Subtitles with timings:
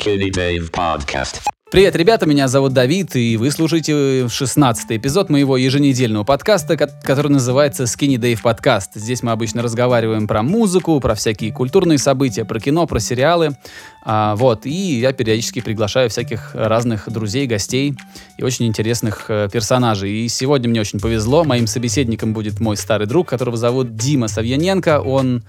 [0.00, 1.40] Skinny Dave Podcast.
[1.70, 7.30] Привет, ребята, меня зовут Давид, и вы слушаете 16 эпизод моего еженедельного подкаста, ко- который
[7.30, 8.88] называется Skinny Dave Podcast.
[8.94, 13.56] Здесь мы обычно разговариваем про музыку, про всякие культурные события, про кино, про сериалы.
[14.02, 17.94] А, вот, и я периодически приглашаю всяких разных друзей, гостей
[18.38, 20.24] и очень интересных э, персонажей.
[20.24, 25.02] И сегодня мне очень повезло, моим собеседником будет мой старый друг, которого зовут Дима Савьяненко.
[25.02, 25.44] Он,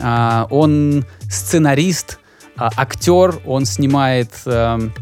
[0.00, 2.18] а, он сценарист,
[2.56, 4.30] а, актер, он снимает...
[4.46, 4.92] эм,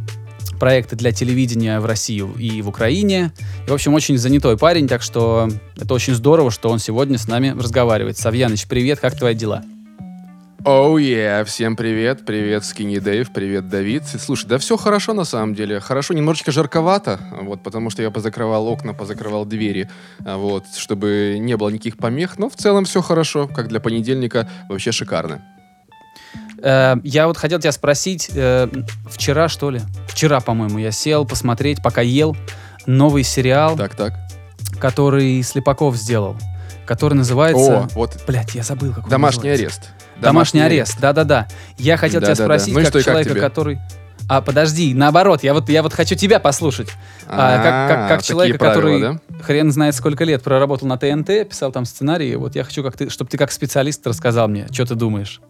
[0.61, 3.33] проекты для телевидения в России и в Украине.
[3.67, 7.27] И, в общем, очень занятой парень, так что это очень здорово, что он сегодня с
[7.27, 8.19] нами разговаривает.
[8.19, 9.65] Савьяныч, привет, как твои дела?
[10.63, 11.43] Оу, oh, yeah.
[11.45, 14.03] всем привет, привет, Скинни Дэйв, привет, Давид.
[14.05, 18.69] Слушай, да все хорошо на самом деле, хорошо, немножечко жарковато, вот, потому что я позакрывал
[18.69, 19.89] окна, позакрывал двери,
[20.23, 24.51] а, вот, чтобы не было никаких помех, но в целом все хорошо, как для понедельника,
[24.69, 25.41] вообще шикарно.
[26.63, 28.69] Э, я вот хотел тебя спросить, э,
[29.09, 29.81] вчера, что ли?
[30.09, 32.37] Вчера, по-моему, я сел посмотреть, пока ел,
[32.87, 34.15] новый сериал, Так, так.
[34.79, 36.37] который Слепаков сделал,
[36.87, 37.81] который называется...
[37.81, 39.91] О, вот Блять, я забыл, как домашний арест.
[40.21, 41.49] Домашний, арест, да-да-да.
[41.79, 42.45] Я хотел тебя Да-да-да.
[42.45, 43.41] спросить, Ну и как что, как человека, тебе?
[43.41, 43.79] который...
[44.29, 46.89] А, подожди, наоборот, я вот, я вот хочу тебя послушать.
[47.27, 49.43] А, как, как, как такие человека, правила, который да?
[49.43, 53.09] хрен знает сколько лет проработал на ТНТ, писал там сценарии, вот я хочу, как ты,
[53.09, 55.41] чтобы ты как специалист рассказал мне, что ты думаешь.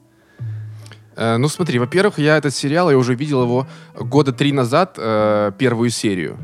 [1.16, 5.53] Э, Ну смотри, во-первых, я этот сериал, я уже видел его года три назад, э,
[5.58, 6.36] первую серию.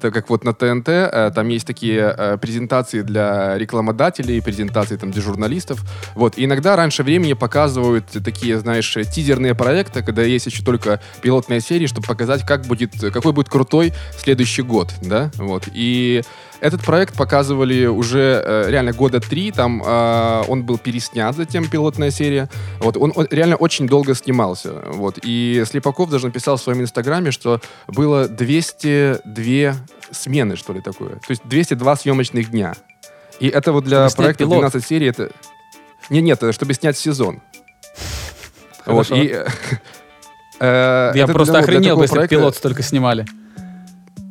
[0.00, 5.22] Так как вот на ТНТ э, там есть такие презентации для рекламодателей, презентации там для
[5.22, 5.80] журналистов.
[6.14, 11.60] Вот, и иногда раньше времени показывают такие, знаешь, тизерные проекты, когда есть еще только пилотная
[11.60, 15.68] серия, чтобы показать, как будет, какой будет крутой следующий год, да, вот.
[15.72, 16.22] И
[16.60, 22.10] этот проект показывали уже э, реально года три, там э, он был переснят затем, пилотная
[22.10, 22.48] серия.
[22.80, 24.72] Вот, он, он реально очень долго снимался.
[24.92, 29.74] Вот, и Слепаков даже написал в своем инстаграме, что было 202
[30.10, 31.16] смены, что ли, такое.
[31.16, 32.74] То есть 202 съемочных дня.
[33.40, 34.58] И это вот для Чтобы проекта пилот.
[34.58, 35.30] 12 серий, это...
[36.10, 37.40] Нет, нет, это чтобы снять сезон.
[38.86, 39.46] Вот, и, э,
[40.60, 43.26] э, я просто охренел бы, если проекта- пилот столько снимали.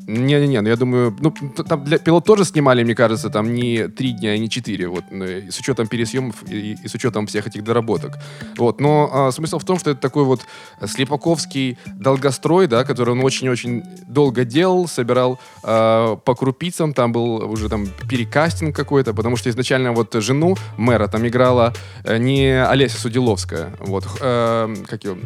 [0.08, 1.34] Не-не-не, ну я думаю, ну
[1.68, 5.26] там для пилот тоже снимали, мне кажется, там не три дня, не четыре, вот, ну,
[5.26, 8.18] с учетом пересъемов и, и с учетом всех этих доработок.
[8.58, 10.42] Вот, но а, смысл в том, что это такой вот
[10.86, 17.70] слепаковский долгострой, да, который он очень-очень долго делал, собирал а, по крупицам, там был уже
[17.70, 23.74] там перекастинг какой-то, потому что изначально вот жену мэра там играла э, не Олеся Судиловская,
[23.80, 25.18] вот, э, как ее,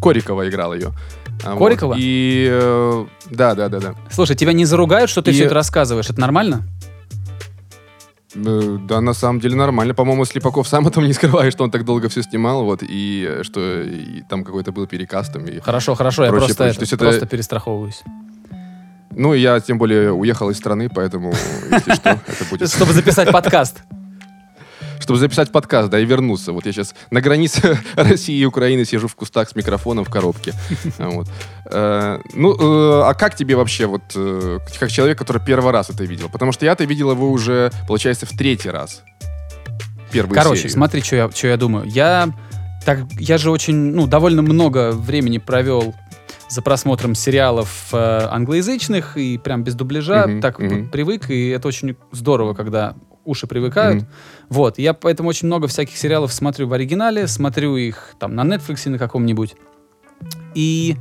[0.00, 0.92] Корикова играла ее.
[1.44, 1.58] А, вот.
[1.58, 1.94] Корикова?
[1.98, 3.94] И э, да, да, да, да.
[4.10, 6.10] Слушай, тебя не заругают, что ты И- все это рассказываешь?
[6.10, 6.62] Это нормально?
[8.34, 9.94] Э, Да, на самом деле нормально.
[9.94, 13.42] По-моему, Слепаков сам этом не скрывает, что он так долго все снимал, вот, и э,
[13.42, 15.32] что и там какой-то был перекаст.
[15.32, 15.60] там, И...
[15.60, 16.70] Хорошо, хорошо, я Прочее, просто, прочее.
[16.72, 18.02] это, То есть это- просто перестраховываюсь.
[19.10, 21.32] Ну, я, тем более, уехал из страны, поэтому,
[21.72, 22.70] если что, это будет...
[22.70, 23.82] Чтобы записать подкаст.
[25.08, 26.52] Чтобы записать подкаст, да, и вернуться.
[26.52, 30.52] Вот я сейчас на границе России и Украины сижу в кустах с микрофоном в коробке.
[30.98, 31.26] Вот.
[31.64, 36.04] Э, Ну, э, а как тебе вообще, вот, э, как человек, который первый раз это
[36.04, 36.28] видел?
[36.28, 39.02] Потому что я-то видел его уже, получается, в третий раз.
[40.12, 40.72] Первую Короче, серию.
[40.74, 41.86] смотри, что я, чё я думаю.
[41.86, 42.28] Я,
[42.84, 45.94] так, я же очень, ну, довольно много времени провел
[46.50, 51.66] за просмотром сериалов э, англоязычных и прям без дубляжа, Мгм, так п- привык, и это
[51.68, 52.94] очень здорово, когда
[53.28, 54.02] уши привыкают.
[54.02, 54.08] Мгм.
[54.48, 58.88] Вот, я поэтому очень много всяких сериалов смотрю в оригинале, смотрю их там на Netflix
[58.88, 59.54] на каком-нибудь.
[60.54, 60.96] И,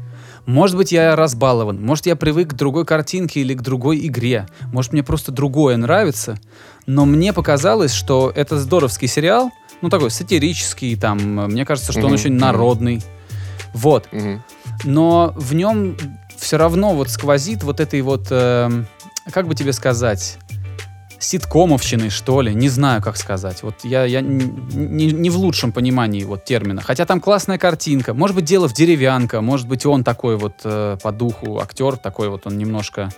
[0.46, 4.94] может быть, я разбалован, может, я привык к другой картинке или к другой игре, может,
[4.94, 6.38] мне просто другое нравится,
[6.86, 9.52] но мне показалось, что это здоровский сериал,
[9.82, 13.02] ну, такой сатирический, там, э, мне кажется, что он Мгм, очень народный.
[13.74, 14.08] Вот.
[14.12, 14.44] Мгм.
[14.84, 15.98] Но в нем
[16.38, 18.88] все равно вот сквозит вот этой вот, эм,
[19.32, 20.38] как бы тебе сказать,
[21.20, 23.64] ситкомовщиной, что ли, не знаю, как сказать.
[23.64, 26.82] Вот я, я н- не, не в лучшем понимании вот термина.
[26.82, 28.14] Хотя там классная картинка.
[28.14, 32.30] Может быть, дело в деревянка, может быть, он такой вот э, по духу актер, такой
[32.30, 33.10] вот он немножко...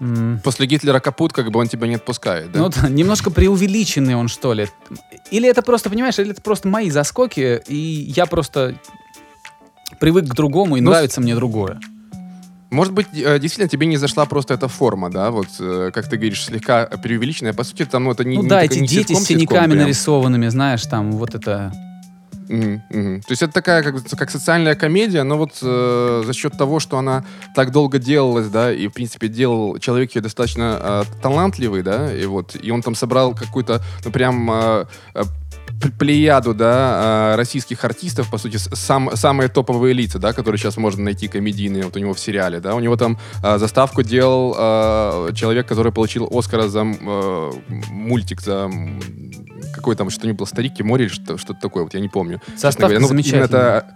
[0.00, 2.60] м, После Гитлера капут, как бы он тебя не отпускает, да?
[2.60, 4.68] ну, да, немножко преувеличенный он, что ли.
[5.30, 7.74] Или это просто, понимаешь, или это просто мои заскоки, и
[8.14, 8.76] я просто
[9.98, 11.80] привык к другому, и Ну, с- нравится мне другое.
[12.72, 16.16] Может быть, э, действительно тебе не зашла просто эта форма, да, вот, э, как ты
[16.16, 17.52] говоришь, слегка преувеличенная.
[17.52, 19.72] По сути, там, ну, это не Ну не да, эти не дети ситком, с синяками
[19.72, 19.78] прям.
[19.82, 21.70] нарисованными, знаешь, там вот это...
[22.48, 23.20] Мгм.
[23.22, 26.96] То есть это такая, как, как социальная комедия, но вот э, за счет того, что
[26.96, 27.24] она
[27.54, 32.24] так долго делалась, да, и, в принципе, делал человек ее достаточно э, талантливый, да, и
[32.24, 35.22] вот, и он там собрал какую-то, ну, прям э, э,
[35.98, 41.02] плеяду, да, э, российских артистов, по сути, сам, самые топовые лица, да, которые сейчас можно
[41.02, 45.32] найти комедийные, вот у него в сериале, да, у него там э, заставку делал э,
[45.34, 47.52] человек, который получил Оскара за э,
[47.90, 48.70] мультик, за
[49.74, 52.40] какой там, что-нибудь был, «Старик и море» или что- что-то такое, вот я не помню.
[52.56, 52.98] Заставка.
[53.00, 53.44] Ну, замечательная.
[53.46, 53.94] это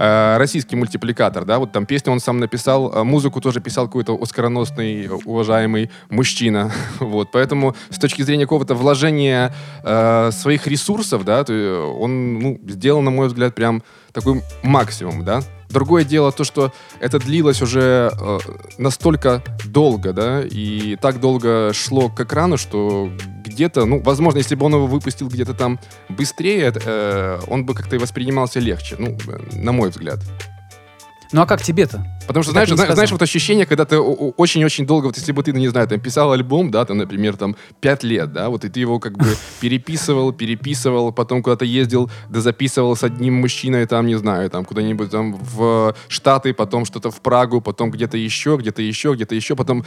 [0.00, 5.04] российский мультипликатор, да, вот там песню он сам написал, а музыку тоже писал какой-то оскароносный,
[5.04, 11.94] э, уважаемый мужчина, вот, поэтому с точки зрения какого-то вложения э, своих ресурсов, да, э,
[11.98, 13.82] он, ну, сделал, на мой взгляд, прям
[14.12, 15.42] такой максимум, да.
[15.68, 18.38] Другое дело то, что это длилось уже э,
[18.78, 23.10] настолько долго, да, и так долго шло к экрану, что
[23.60, 25.78] где-то, ну, возможно, если бы он его выпустил где-то там
[26.08, 29.18] быстрее, э, он бы как-то воспринимался легче, ну,
[29.52, 30.20] на мой взгляд.
[31.32, 32.02] Ну а как тебе-то?
[32.30, 35.52] Потому что, Так знаешь, знаешь, вот ощущение, когда ты очень-очень долго, вот если бы ты,
[35.52, 38.68] ну, не знаю, там, писал альбом, да, там, например, там, пять лет, да, вот, и
[38.68, 39.26] ты его как бы
[39.60, 45.10] переписывал, переписывал, потом куда-то ездил, да записывал с одним мужчиной, там, не знаю, там, куда-нибудь
[45.10, 49.84] там в Штаты, потом что-то в Прагу, потом где-то еще, где-то еще, где-то еще, потом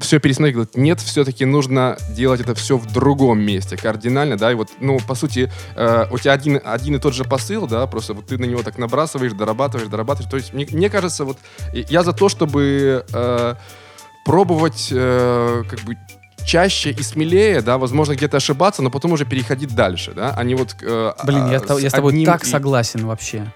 [0.00, 4.54] все пересмотреть, говорит, нет, все-таки нужно делать это все в другом месте, кардинально, да, и
[4.54, 8.14] вот, ну, по сути, э, у тебя один, один и тот же посыл, да, просто
[8.14, 11.36] вот ты на него так набрасываешь, дорабатываешь, дорабатываешь, то есть мне, мне кажется, вот
[11.72, 13.54] я за то, чтобы э,
[14.24, 15.96] пробовать э, как бы
[16.46, 20.54] чаще и смелее, да, возможно, где-то ошибаться, но потом уже переходить дальше, да, а не
[20.54, 20.76] вот...
[20.82, 23.52] э, Блин, я, а, с- я с тобой так и- согласен вообще.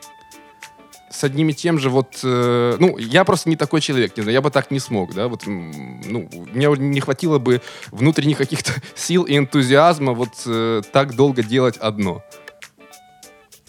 [1.11, 4.35] с одним и тем же вот, э, ну, я просто не такой человек, не знаю,
[4.35, 9.23] я бы так не смог, да, вот, ну, мне не хватило бы внутренних каких-то сил
[9.25, 12.23] и энтузиазма вот э, так долго делать одно.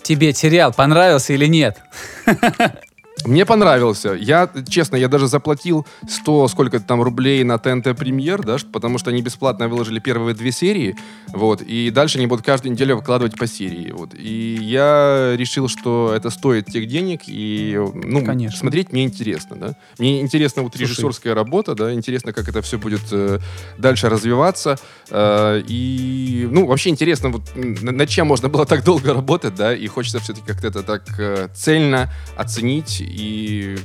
[0.01, 1.77] Тебе сериал понравился или нет?
[3.25, 4.13] Мне понравился.
[4.13, 9.11] Я, честно, я даже заплатил 100, сколько там рублей на ТНТ Премьер, да, потому что
[9.11, 10.95] они бесплатно выложили первые две серии,
[11.29, 14.13] вот, и дальше они будут каждую неделю выкладывать по серии, вот.
[14.13, 18.57] И я решил, что это стоит тех денег, и, ну, Конечно.
[18.57, 19.75] смотреть мне интересно, да.
[19.99, 20.83] Мне интересна вот Слушай.
[20.83, 23.39] режиссерская работа, да, интересно, как это все будет э,
[23.77, 24.77] дальше развиваться,
[25.09, 29.87] э, и, ну, вообще интересно, вот, над чем можно было так долго работать, да, и
[29.87, 33.77] хочется все-таки как-то это так э, цельно оценить и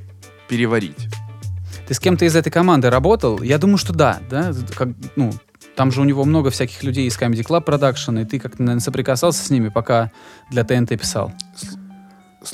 [0.48, 1.08] переварить.
[1.86, 3.42] Ты с кем-то из этой команды работал?
[3.42, 4.52] Я думаю, что да, да?
[4.76, 5.32] Как, ну,
[5.74, 8.82] там же у него много всяких людей из Comedy Club Production, и ты как-то, наверное,
[8.82, 10.10] соприкасался с ними, пока
[10.50, 11.32] для ТНТ писал.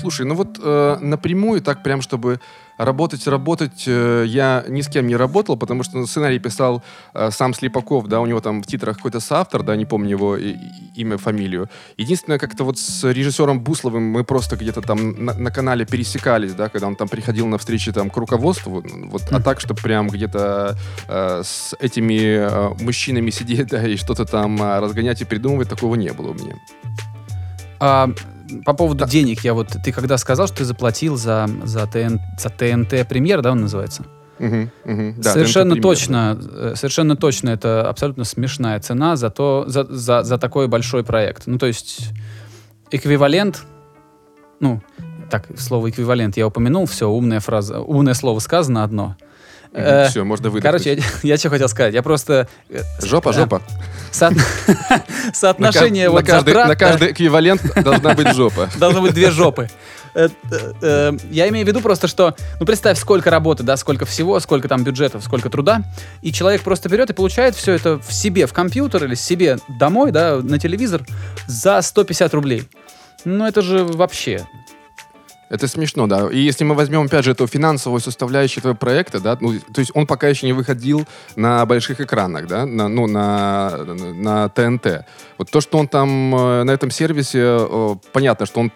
[0.00, 2.40] Слушай, ну вот э, напрямую так прям, чтобы
[2.78, 6.82] работать, работать, э, я ни с кем не работал, потому что сценарий писал
[7.14, 10.36] э, сам Слепаков, да, у него там в титрах какой-то соавтор, да, не помню его
[10.36, 11.68] и- и- имя, фамилию.
[11.96, 16.68] Единственное, как-то вот с режиссером Бусловым мы просто где-то там на, на канале пересекались, да,
[16.68, 20.76] когда он там приходил на встречи там к руководству, вот, а так, что прям где-то
[21.08, 25.94] э, с этими э, мужчинами сидеть, да, и что-то там э, разгонять и придумывать, такого
[25.94, 26.54] не было у меня.
[27.80, 28.10] А
[28.64, 32.50] по поводу денег, я вот, ты когда сказал, что ты заплатил за, за, ТН, за
[32.50, 34.04] ТНТ премьер, да, он называется?
[34.38, 35.14] Мгм, мгм.
[35.20, 40.38] Да, совершенно точно, э, совершенно точно это абсолютно смешная цена за, то, за, за, за
[40.38, 41.46] такой большой проект.
[41.46, 42.10] Ну, то есть
[42.90, 43.64] эквивалент,
[44.60, 44.82] ну,
[45.30, 49.16] так, слово эквивалент я упомянул, все, умная фраза, умное слово сказано одно.
[49.74, 50.62] Э, Все, можно выдохнуть.
[50.62, 51.02] Короче, я,
[51.34, 52.46] я что хотел сказать, я просто...
[52.70, 53.62] э, Жопа, э, жопа.
[54.12, 54.32] со-
[55.34, 58.70] Соотношение на, вот на, каждый, затрат, на каждый эквивалент должна быть жопа.
[58.78, 59.68] Должно быть две жопы.
[60.14, 64.84] Я имею в виду просто, что, ну, представь, сколько работы, да, сколько всего, сколько там
[64.84, 65.82] бюджетов, сколько труда,
[66.22, 70.12] и человек просто берет и получает все это в себе в компьютер или себе домой,
[70.12, 71.02] да, на телевизор
[71.48, 72.62] за 150 рублей.
[73.24, 74.46] Ну, это же вообще...
[75.48, 76.28] Это смешно, да.
[76.30, 79.90] И если мы возьмем, опять же, эту финансовую составляющую этого проекта, да, ну, то есть
[79.94, 83.84] он пока еще не выходил на больших экранах, да, на, ну, на,
[84.14, 85.04] на, ТНТ.
[85.38, 88.72] Вот то, что он там э, на этом сервисе, э, понятно, что он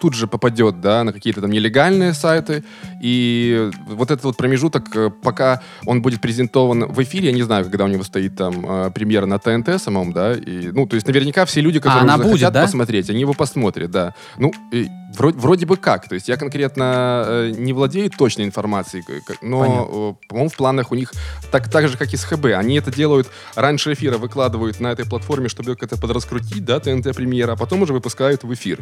[0.00, 2.64] тут же попадет, да, на какие-то там нелегальные сайты,
[3.00, 7.64] и вот этот вот промежуток, э, пока он будет презентован в эфире, я не знаю,
[7.64, 11.44] когда у него стоит там премьера на ТНТ самом, да, и, ну, то есть наверняка
[11.44, 12.62] все люди, которые она уже будет, захотят да?
[12.62, 14.14] посмотреть, они его посмотрят, да.
[14.36, 19.02] Ну, и вроде, вроде бы как, то есть я конкретно э, не владею точной информацией,
[19.02, 21.12] к- к- но, э, по-моему, в планах у них
[21.50, 22.46] так, так же, как и с ХБ.
[22.56, 27.52] Они это делают раньше эфира, выкладывают на этой платформе, чтобы как-то подраскрутить, да, ТНТ премьера,
[27.52, 28.80] а потом уже выпускают в эфир.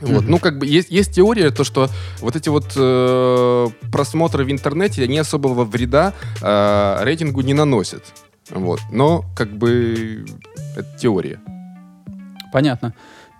[0.00, 0.22] Вот.
[0.22, 0.30] Мгм.
[0.32, 1.88] Ну, как бы есть, есть теория, то, что
[2.20, 8.02] вот эти вот э, просмотры в интернете, они особого вреда э, рейтингу не наносят.
[8.50, 8.80] Вот.
[8.90, 10.24] Но, как бы,
[10.76, 11.38] это теория.
[12.52, 12.92] Понятно.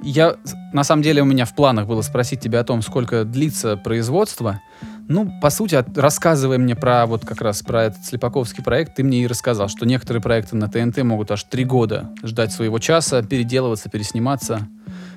[0.03, 0.35] Я,
[0.73, 4.61] на самом деле, у меня в планах было спросить тебя о том, сколько длится производство,
[5.09, 9.03] Ну, по сути, от- рассказывая мне про вот как раз про этот Слепаковский проект, ты
[9.03, 13.21] мне и рассказал, что некоторые проекты на ТНТ могут аж три года ждать своего часа,
[13.23, 14.69] переделываться, пересниматься.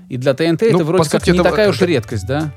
[0.09, 2.51] И для ТНТ Ну, это вроде как сути, не это- такая уж это- редкость, да?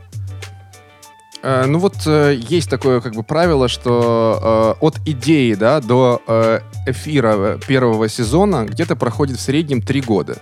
[1.43, 6.21] Э, ну вот э, есть такое как бы правило, что э, от идеи да, до
[6.27, 10.39] э, эфира э, первого сезона где-то проходит в среднем три года.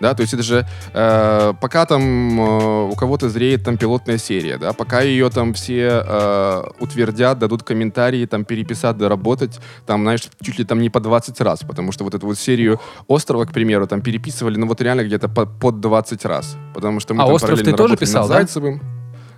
[0.00, 4.58] Да, то есть это же э, пока там э, у кого-то зреет там пилотная серия,
[4.58, 10.58] да, пока ее там все э, утвердят, дадут комментарии, там переписать, доработать, там, знаешь, чуть
[10.58, 13.86] ли там не по 20 раз, потому что вот эту вот серию «Острова», к примеру,
[13.86, 17.34] там переписывали, ну вот реально где-то по, под 20 раз, потому что мы А там
[17.34, 18.34] «Остров» ты тоже писал, да?
[18.34, 18.82] Зайцевым.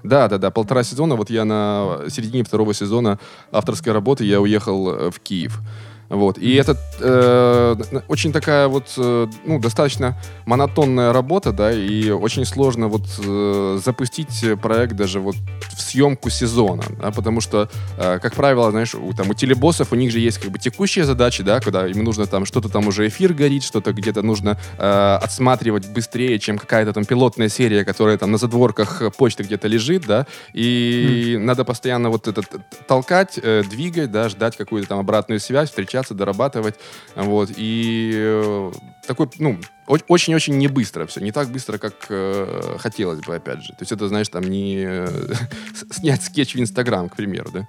[0.03, 1.17] Да, да, да, полтора сезона.
[1.17, 3.19] Вот я на середине второго сезона
[3.51, 5.61] авторской работы я уехал э, в Киев.
[6.09, 6.39] Вот.
[6.39, 7.77] И это э,
[8.09, 14.45] очень такая вот, э, ну, достаточно монотонная работа, да, и очень сложно вот э, запустить
[14.63, 15.37] проект даже вот
[15.77, 19.97] в съемку сезона, да, потому что, э, как правило, знаешь, у, там, у телебоссов у
[19.97, 23.07] них же есть как бы текущие задачи, да, когда им нужно там что-то там уже
[23.09, 28.33] эфир горит, что-то где-то нужно э, отсматривать быстрее, чем какая-то там пилотная серия, которая там
[28.33, 33.63] на задворках э, почты где-то лежит, да, и надо постоянно вот это т- толкать, э,
[33.69, 35.71] двигать, да, ждать какую-то там обратную связь,
[36.03, 36.75] встречаться, дорабатывать,
[37.17, 38.73] вот, и э,
[39.07, 43.71] такой, ну, очень-очень не быстро все, не так быстро, как э, хотелось бы, опять же.
[43.71, 45.09] То есть это, знаешь, там не э,
[45.91, 47.69] снять скетч в Инстаграм, к примеру, да?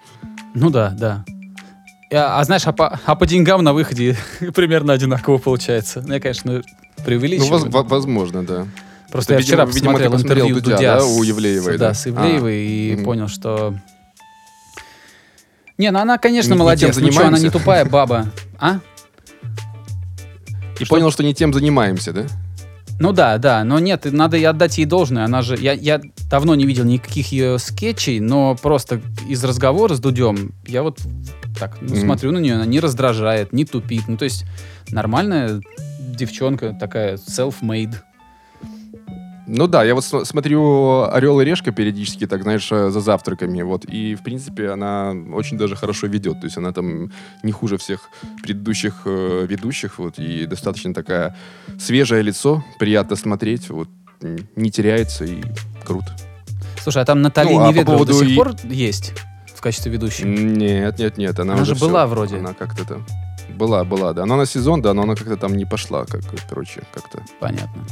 [0.54, 1.24] Ну да, да.
[2.12, 4.16] А, а знаешь, а по, а по деньгам на выходе
[4.54, 6.04] примерно одинаково получается.
[6.06, 7.52] Ну, я, конечно, Ну, преувеличиваю.
[7.52, 8.68] воз- во- возможно, да.
[9.12, 11.24] Просто Это, я вчера видимо- видимо, ты посмотрел посмотрел интервью Дудя, Дудя, да, с- у
[11.24, 11.94] Евлеевой, да, да?
[11.94, 13.06] с Ивлеевой, А, и мгм.
[13.06, 13.76] понял, что...
[15.80, 16.96] Не, ну она, конечно, Не- не молодец.
[16.96, 18.28] тем Ну что, она не тупая баба.
[18.60, 18.80] А?
[20.80, 20.96] И Что?
[20.96, 22.26] понял, что не тем занимаемся, да?
[23.00, 25.24] Ну да, да, но нет, надо и отдать ей должное.
[25.24, 30.00] Она же, я, я давно не видел никаких ее скетчей, но просто из разговора с
[30.02, 31.00] Дудем я вот
[31.58, 32.02] так ну, Мгм.
[32.02, 34.10] смотрю на нее, она не раздражает, не тупит.
[34.10, 34.44] Ну то есть
[34.90, 35.62] нормальная
[36.00, 37.96] девчонка такая self-made.
[39.52, 43.64] Ну да, я вот см- смотрю «Орел и решка» периодически, так, знаешь, э, за завтраками,
[43.64, 47.78] вот, и, в принципе, она очень даже хорошо ведет, то есть она там не хуже
[47.78, 48.10] всех
[48.44, 51.36] предыдущих э, ведущих, вот, и достаточно такая
[51.80, 53.90] свежее лицо, приятно смотреть, вот,
[54.56, 55.42] не теряется и
[55.84, 56.16] круто.
[56.84, 59.14] Слушай, а там Натали Ну, а по Неведрова до поводу сих пор есть
[59.56, 60.26] в качестве ведущей?
[60.26, 62.38] Нет, нет, нет, она, Она уже же была всё, вроде.
[62.38, 63.06] Она как-то там...
[63.56, 64.24] Была, была, да.
[64.24, 67.24] Она на сезон, да, но она как-то там не пошла, как, короче, как-то.
[67.40, 67.84] Понятно.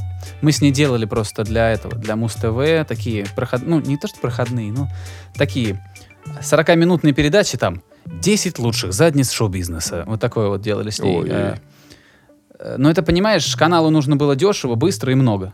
[0.42, 3.62] Мы с ней делали просто для этого, для Муз-ТВ, такие проход...
[3.66, 4.88] ну, не то что проходные, ну,
[5.36, 5.84] такие
[6.42, 10.04] 40-минутные передачи там, 10 лучших задниц шоу-бизнеса.
[10.08, 11.24] Вот такое вот делали с ней.
[11.28, 11.56] Э,
[12.60, 15.54] э, Но это, понимаешь, каналу нужно было дешево, быстро и много.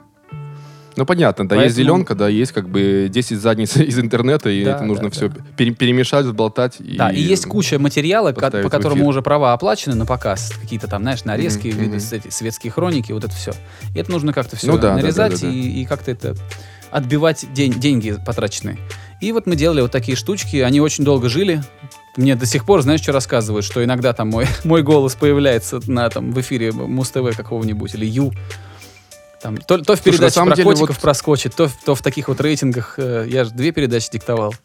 [0.95, 4.63] Ну, понятно, да, есть Поэтому- зеленка, да, есть как бы 10 задниц из интернета, и
[4.63, 5.35] Да, это нужно да, все да.
[5.57, 6.75] перемешать, взболтать.
[6.79, 10.51] Да, и есть куча материала, ко- по которому уже права оплачены на показ.
[10.61, 13.53] Какие-то там, знаешь, нарезки, Мгм, виды, эти, светские хроники, вот это все.
[13.95, 15.53] И это нужно как-то все Ну да, да, нарезать да, да, да.
[15.53, 16.35] И, и как-то это
[16.91, 18.77] отбивать день- деньги потраченные.
[19.19, 21.63] И вот мы делали вот такие штучки, они очень долго жили.
[22.17, 26.07] Мне до сих пор, знаешь, что рассказывают, что иногда там мой, мой голос появляется на,
[26.09, 28.31] там, в эфире Муз-ТВ какого-нибудь или Ю.
[29.43, 32.01] Там, то, то в Слушай, передаче про деле, котиков вот- проскочит, то, в- то в
[32.01, 32.95] таких вот рейтингах.
[32.97, 34.55] э, я же две передачи диктовал.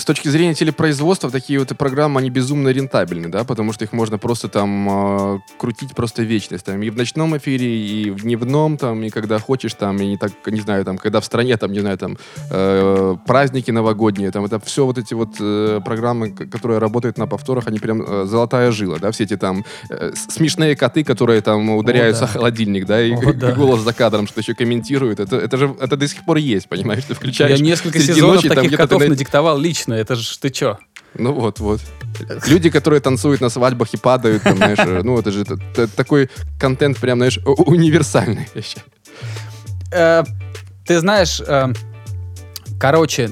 [0.00, 4.16] С точки зрения телепроизводства, такие вот программы, они безумно рентабельны, да, потому что их можно
[4.16, 9.02] просто там э, крутить просто вечность, там, и в ночном эфире, и в дневном, там,
[9.02, 11.80] и когда хочешь, там, и не так, не знаю, там, когда в стране, там, не
[11.80, 12.16] знаю, там,
[12.50, 17.66] э, праздники новогодние, там, это все вот эти вот э, программы, которые работают на повторах,
[17.66, 22.22] они прям э, золотая жила, да, все эти там э, смешные коты, которые там ударяются
[22.22, 22.30] да.
[22.30, 23.52] о холодильник, да, и О, да.
[23.52, 27.04] голос за кадром что-то еще комментирует, это, это же, это до сих пор есть, понимаешь,
[27.04, 29.89] ты включаешь Я несколько сезонов ночи, там таких ты котов на- надиктовал лично.
[29.94, 30.78] Это же ты чё?
[31.14, 31.80] ну вот, вот.
[32.46, 35.44] Люди, которые танцуют на свадьбах и падают, там, знаешь, э, ну это же
[35.96, 36.28] такой
[36.58, 38.46] контент прям, знаешь, универсальный.
[39.92, 40.22] Э,
[40.86, 41.72] ты знаешь, э,
[42.78, 43.30] короче,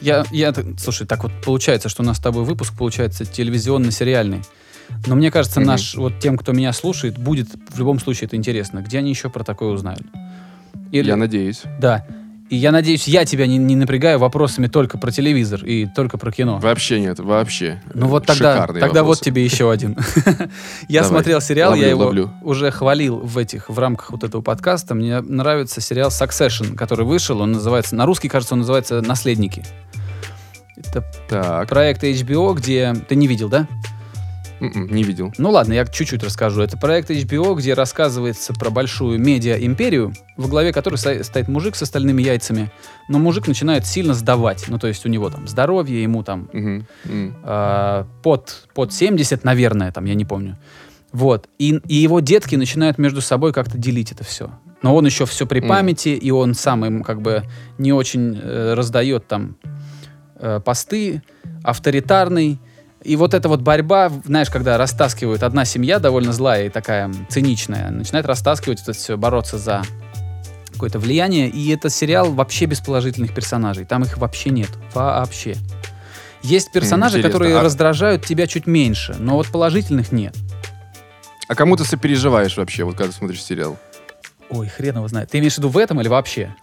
[0.00, 4.42] я, я, слушай, так вот получается, что у нас с тобой выпуск получается телевизионно-сериальный.
[5.06, 5.66] Но мне кажется, Мгм.
[5.68, 8.80] наш, вот тем, кто меня слушает, будет в любом случае это интересно.
[8.80, 10.06] Где они еще про такое узнают?
[10.92, 11.62] Или- Я надеюсь.
[11.80, 12.06] Да.
[12.50, 16.32] И я надеюсь, я тебя не, не напрягаю вопросами только про телевизор и только про
[16.32, 16.58] кино.
[16.58, 17.82] Вообще нет, вообще.
[17.92, 19.24] Ну вот тогда, Шикарные тогда вот вопросы.
[19.24, 19.96] тебе еще один.
[20.88, 21.08] Я Давай.
[21.18, 22.30] смотрел сериал, я его ловлю.
[22.42, 24.94] уже хвалил в этих, в рамках вот этого подкаста.
[24.94, 27.40] Мне нравится сериал Succession, который вышел.
[27.42, 29.64] Он называется, на русский, кажется, он называется «Наследники».
[30.76, 31.68] Это Так.
[31.68, 32.94] проект HBO, где...
[33.08, 33.66] Ты не видел, да?
[34.60, 35.32] М-м, Не видел.
[35.38, 36.62] Ну ладно, я чуть-чуть расскажу.
[36.62, 42.22] Это проект HBO, где рассказывается про большую медиа-империю, во главе которой стоит мужик с остальными
[42.22, 42.70] яйцами.
[43.08, 44.64] Но мужик начинает сильно сдавать.
[44.68, 46.86] Ну, то есть у него там здоровье, ему там Мгм.
[47.04, 47.36] М.
[47.44, 50.56] э, под, под 70, наверное, там, я не помню.
[51.12, 51.48] Вот.
[51.58, 54.50] И, и его детки начинают между собой как-то делить это все.
[54.82, 57.42] Но он еще все при памяти, и он сам им как бы
[57.78, 59.56] не очень э, раздает там
[60.36, 61.22] э, посты,
[61.64, 62.58] авторитарный.
[63.04, 67.90] И вот эта вот борьба, знаешь, когда растаскивают одна семья довольно злая и такая циничная,
[67.90, 69.82] начинает растаскивать это все, бороться за
[70.72, 71.48] какое-то влияние.
[71.48, 73.84] И это сериал вообще без положительных персонажей.
[73.84, 74.70] Там их вообще нет.
[74.94, 75.56] Вообще.
[76.42, 77.32] Есть персонажи, интересно.
[77.38, 80.36] которые А- раздражают тебя чуть меньше, но вот положительных нет.
[81.48, 83.76] А кому ты сопереживаешь вообще, вот когда смотришь сериал?
[84.50, 85.30] Ой, хрен его знает.
[85.30, 86.54] Ты имеешь в виду в этом или вообще?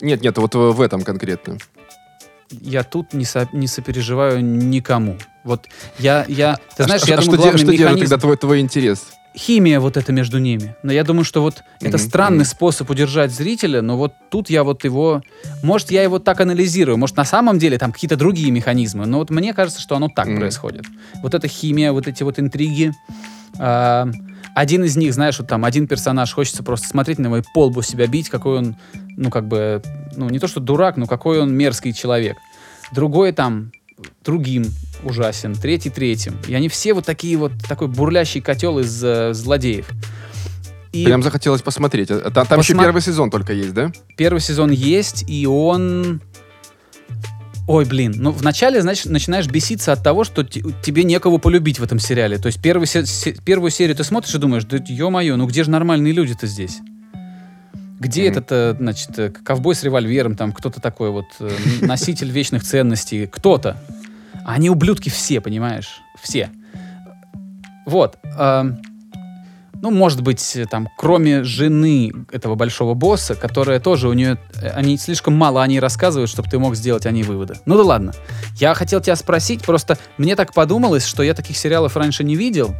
[0.00, 1.58] Нет, нет, вот в в этом конкретно.
[2.50, 5.16] Я тут не, со- не сопереживаю никому.
[5.44, 5.66] Вот
[5.98, 8.60] я, я, ты знаешь, а, я а думаю, что, главный что механизм- тогда твой, твой
[8.60, 9.04] интерес?
[9.36, 10.76] химия вот это между ними.
[10.84, 12.44] Но я думаю, что вот это Мгм, странный мгм.
[12.46, 15.22] способ удержать зрителя, но вот тут я вот его...
[15.62, 19.30] Может, я его так анализирую, может, на самом деле там какие-то другие механизмы, но вот
[19.30, 20.36] мне кажется, что оно так Мгм.
[20.38, 20.84] происходит.
[21.20, 22.92] Вот эта химия, вот эти вот интриги.
[23.58, 24.08] А,
[24.54, 27.82] один из них, знаешь, вот там один персонаж, хочется просто смотреть на него и полбу
[27.82, 28.76] себя бить, какой он,
[29.16, 29.82] ну, как бы,
[30.14, 32.36] ну, не то что дурак, но какой он мерзкий человек.
[32.92, 33.72] Другой там
[34.24, 34.66] другим
[35.04, 36.36] ужасен, третий третьим.
[36.48, 39.88] И они все вот такие вот, такой бурлящий котел из э, злодеев.
[40.92, 42.10] И Прям захотелось посмотреть.
[42.10, 43.90] А Там, там еще Посма- первый сезон только есть, да?
[44.16, 46.20] первый сезон есть, и он...
[47.66, 51.82] Ой, блин, ну вначале, значит, начинаешь беситься от того, что те- тебе некого полюбить в
[51.82, 52.36] этом сериале.
[52.38, 55.64] То есть первый се- се- первую серию ты смотришь и думаешь, да ё-моё, ну где
[55.64, 56.78] же нормальные люди-то здесь?
[57.98, 58.30] Где Мгм.
[58.32, 63.26] этот, э, значит, э, ковбой с револьвером, там кто-то такой вот, э, носитель вечных ценностей,
[63.26, 63.78] кто-то.
[64.44, 66.00] Они ублюдки все, понимаешь?
[66.20, 66.50] Все.
[67.86, 68.18] Вот.
[68.36, 68.78] ам,
[69.84, 74.38] ну, может быть, э, там, кроме жены этого большого босса, которая тоже у нее...
[74.62, 77.56] э, Они слишком мало о ней рассказывают, чтобы ты мог сделать о ней выводы.
[77.66, 78.14] Ну да ладно.
[78.56, 82.74] Я хотел тебя спросить, просто мне так подумалось, что я таких сериалов раньше не видел,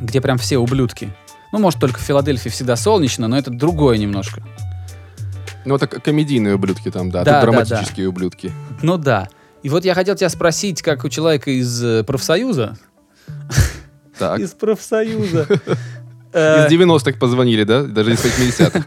[0.00, 1.10] где прям все ублюдки.
[1.52, 4.42] Ну, может, только в Филадельфии всегда солнечно, но это другое немножко.
[5.66, 7.20] Ну, это комедийные ублюдки там, да.
[7.20, 8.50] а Да, тут да, драматические ублюдки.
[8.80, 9.28] Ну да.
[9.62, 12.76] И вот я хотел тебя спросить, как у человека из э, профсоюза.
[14.18, 14.40] Так.
[14.40, 15.46] Из профсоюза.
[16.30, 17.84] Э, Из 90-х позвонили, да?
[17.84, 18.84] Даже из 80-х.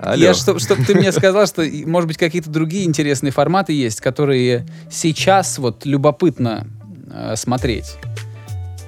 [0.00, 0.16] Алло.
[0.16, 5.58] Я, чтобы ты мне сказал, что, может быть, какие-то другие интересные форматы есть, которые сейчас
[5.58, 6.66] вот любопытно
[7.12, 7.96] э, смотреть.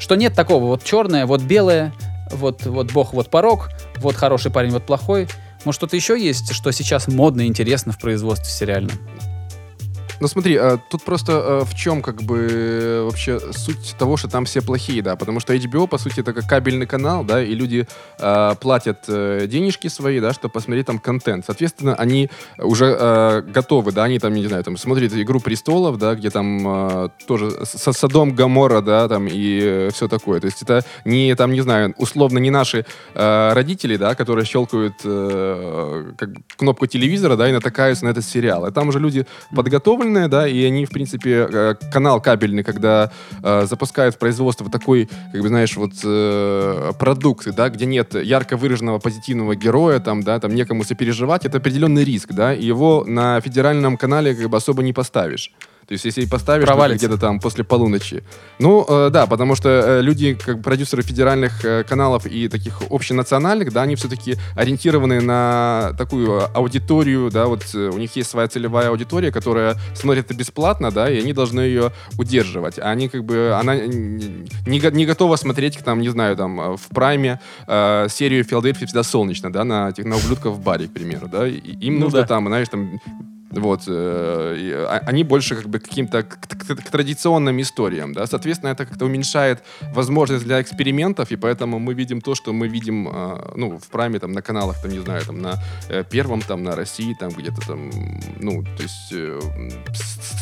[0.01, 1.93] Что нет такого, вот черное, вот белое,
[2.33, 3.69] вот, вот бог, вот порог,
[3.99, 5.29] вот хороший парень, вот плохой.
[5.65, 8.97] Может, что-то еще есть, что сейчас модно и интересно в производстве сериальном?
[10.21, 14.29] Ну смотри, а, тут просто а, в чем как бы э, вообще суть того, что
[14.29, 17.55] там все плохие, да, потому что HBO, по сути, это как кабельный канал, да, и
[17.55, 21.47] люди а, платят э, денежки свои, да, чтобы посмотреть там контент.
[21.47, 22.29] Соответственно, они
[22.59, 26.69] уже а, готовы, да, они там, не знаю, там смотрят «Игру престолов», да, где там
[26.69, 30.41] а, тоже со Содом, Гамора, да, там и все такое.
[30.41, 34.97] То есть это не, там, не знаю, условно не наши а, родители, да, которые щелкают
[35.03, 36.29] э, как
[36.59, 38.67] кнопку телевизора, да, и натыкаются на этот сериал.
[38.67, 39.27] И там уже люди
[40.11, 43.11] подготовленные, да, и они, в принципе, э, канал кабельный, когда
[43.43, 48.57] э, запускают в производство такой, как бы, знаешь, вот э, продукт, да, где нет ярко
[48.57, 53.41] выраженного позитивного героя, там, да, там некому сопереживать, это определенный риск, да, и его на
[53.41, 55.53] федеральном канале как бы особо не поставишь.
[55.91, 57.05] То есть, если поставишь Провалится.
[57.09, 58.23] где-то там после полуночи.
[58.61, 63.73] Ну, э, да, потому что э, люди, как продюсеры федеральных э, каналов и таких общенациональных,
[63.73, 68.91] да, они все-таки ориентированы на такую аудиторию, да, вот э, у них есть своя целевая
[68.91, 72.79] аудитория, которая смотрит это бесплатно, да, и они должны ее удерживать.
[72.79, 76.87] А они как бы, она не, не готова смотреть, там, не знаю, там, э, в
[76.95, 81.27] прайме э, серию «Филадельфия всегда солнечно», да, на, этих- на ублюдков в баре, к примеру,
[81.27, 82.27] да, и им Ну нужно да.
[82.29, 83.01] там, знаешь, там
[83.51, 88.71] вот, э, а- они больше как бы каким-то к, к- к традиционным историям, да, соответственно,
[88.71, 89.63] это как-то уменьшает
[89.95, 94.19] возможность для экспериментов, и поэтому мы видим то, что мы видим, э, ну, в прайме,
[94.19, 95.55] там, на каналах, там, не знаю, там, на
[95.89, 97.91] э, первом, там, на России, там, где-то там,
[98.41, 99.41] ну, то есть э,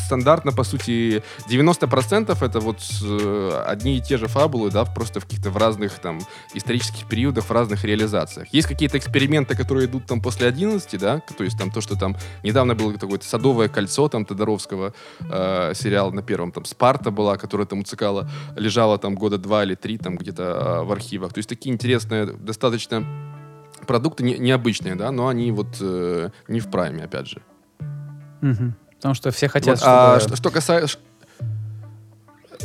[0.05, 5.25] стандартно, по сути, 90% это вот э, одни и те же фабулы, да, просто в
[5.25, 6.19] каких-то в разных, там,
[6.53, 8.47] исторических периодах, в разных реализациях.
[8.53, 12.15] Есть какие-то эксперименты, которые идут там после 11, да, то есть там то, что там
[12.43, 17.65] недавно было такое «Садовое кольцо» там Тодоровского э, сериал на первом, там «Спарта» была, которая
[17.67, 21.33] там у Цикала лежала там года два или три там где-то э, в архивах.
[21.33, 23.03] То есть такие интересные, достаточно
[23.87, 27.41] продукты не- необычные, да, но они вот э, не в прайме, опять же.
[28.41, 28.75] Мгм.
[28.97, 30.35] Потому что все хотят, Вот, а чтобы...
[30.35, 30.97] что, что касается...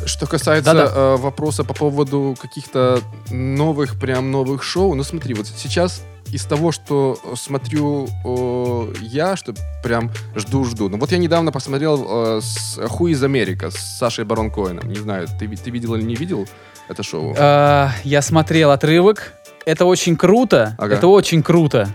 [0.05, 0.91] что касается Да-да.
[0.93, 2.99] э, вопроса по поводу каких-то
[3.31, 9.35] новых, прям новых шоу, ну смотри, вот сейчас из того, что э, смотрю э, я,
[9.35, 10.89] что прям жду-жду.
[10.89, 14.89] Ну вот я недавно посмотрел э, с Who is America с Сашей Барон Коэном.
[14.89, 16.47] Не знаю, ты, ты видел или не видел
[16.89, 17.35] это шоу?
[17.37, 19.33] А, я смотрел отрывок.
[19.65, 20.75] Это очень круто.
[20.77, 20.95] Ага.
[20.95, 21.89] Это очень круто.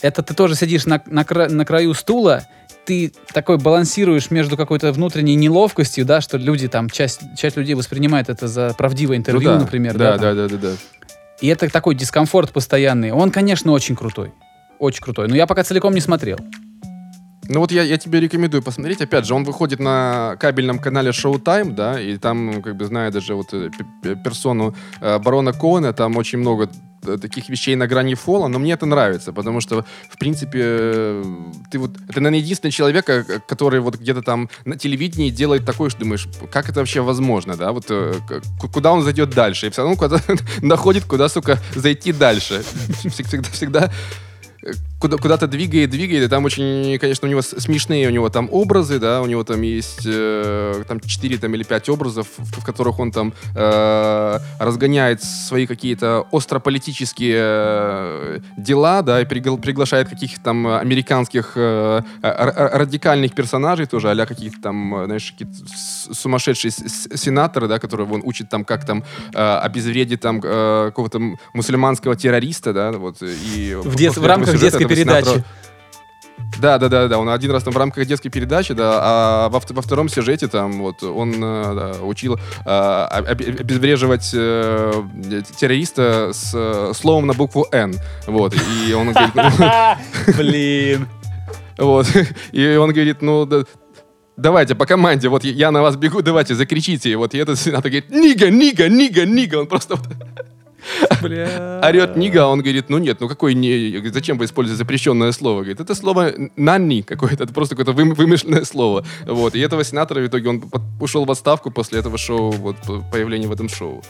[0.00, 2.46] Это ты тоже сидишь на, на, кра- на краю стула,
[2.84, 8.28] ты такой балансируешь между какой-то внутренней неловкостью, да, что люди там, часть, часть людей воспринимает
[8.28, 9.98] это за правдивое Ну интервью, да, например.
[9.98, 10.20] Да, там.
[10.20, 10.72] да, да, да, да.
[11.40, 13.12] И это такой дискомфорт постоянный.
[13.12, 14.32] Он, конечно, очень крутой.
[14.78, 15.28] Очень крутой.
[15.28, 16.38] Но я пока целиком не смотрел.
[17.48, 19.00] Ну вот я, я тебе рекомендую посмотреть.
[19.00, 23.10] Опять же, он выходит на кабельном канале Showtime, да, и там, ну, как бы, зная
[23.10, 23.70] даже вот э,
[24.22, 26.68] персону э, барона Коэна, там очень много
[27.06, 31.24] э, таких вещей на грани фола, но мне это нравится, потому что, в принципе, э,
[31.70, 33.06] ты вот, это, наверное, единственный человек,
[33.46, 37.72] который вот где-то там на телевидении делает такое, что думаешь, как это вообще возможно, да,
[37.72, 37.90] вот
[38.74, 40.20] куда он зайдет дальше, и все равно куда
[40.60, 42.62] находит, куда, сука, зайти дальше.
[43.08, 43.90] Всегда, всегда
[44.98, 48.98] куда, куда-то двигает, двигает, и там очень, конечно, у него смешные у него там образы,
[48.98, 52.98] да, у него там есть э, там 4 там, или 5 образов, в, в которых
[52.98, 60.66] он там э, разгоняет свои какие-то острополитические э, дела, да, и пригла- приглашает каких-то там
[60.66, 65.54] американских э, р- радикальных персонажей тоже, а каких-то там, э, знаешь, какие-то
[66.12, 71.20] сумасшедшие сенаторы, да, которые он учит там, как там э, обезвредить там э, какого-то
[71.54, 75.44] мусульманского террориста, да, вот, и В, дет- в рамках сюжета детской передачи.
[76.60, 77.18] Да, да, да, да.
[77.18, 80.80] Он один раз там в рамках детской передачи, да, а во, во втором сюжете там
[80.82, 84.92] вот он э, да, учил об- обезвреживать э,
[85.56, 87.94] террориста с словом на букву Н.
[88.26, 88.54] Вот.
[88.86, 91.08] И он говорит, ну, Блин.
[91.76, 92.06] вот.
[92.52, 93.64] И он говорит, ну, да,
[94.36, 97.10] давайте по команде, вот я на вас бегу, давайте, закричите.
[97.10, 99.56] И вот и этот сенатор говорит, нига, нига, нига, нига.
[99.56, 99.96] Он просто
[101.22, 101.80] Бля.
[101.84, 104.02] орет Нига, а он говорит, ну нет, ну какой не...
[104.12, 105.60] Зачем вы используете запрещенное слово?
[105.60, 109.04] Говорит, это слово нанни какое-то, это просто какое-то вым- вымышленное слово.
[109.26, 110.64] Вот, и этого сенатора в итоге он
[111.00, 114.02] ушел в отставку после этого шоу, вот, по- появления в этом шоу.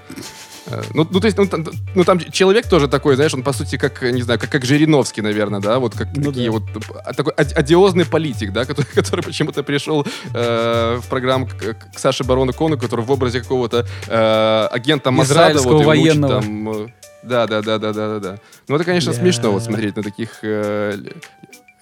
[0.70, 3.52] Э, Ну, ну, то есть, ну там, ну, там человек тоже такой, знаешь, он, по
[3.52, 6.52] сути, как, не знаю, как, как Жириновский, наверное, да, вот как Ну такие да.
[6.58, 6.62] вот,
[7.04, 11.98] а, такой оди- одиозный политик, да, который, который почему-то пришел э, в программу к, к-
[11.98, 15.10] Саше Барону Кону, который в образе какого-то э, агента.
[15.22, 16.40] Израильского вот, военного.
[16.42, 16.88] там, э,
[17.22, 18.38] да, да, да, да, да, да, да.
[18.68, 19.20] Ну, это, конечно, Бля.
[19.20, 20.96] смешно вот смотреть на таких э,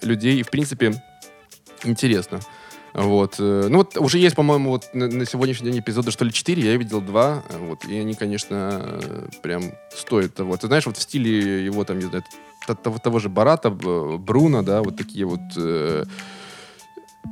[0.01, 0.39] людей.
[0.39, 0.93] И, в принципе,
[1.83, 2.39] интересно.
[2.97, 3.35] Вот.
[3.39, 6.61] э, Ну, вот уже есть, по-моему, вот на, на сегодняшний день эпизода, что ли, 4,
[6.63, 7.43] я видел два.
[7.49, 9.63] э, Вот, и они, конечно, э, прям
[9.95, 10.57] стоят того.
[10.57, 12.23] Ты знаешь, вот в стиле его, там, не знаю,
[12.83, 16.03] того, того же Барата, Б- Бруно, да, вот такие вот э,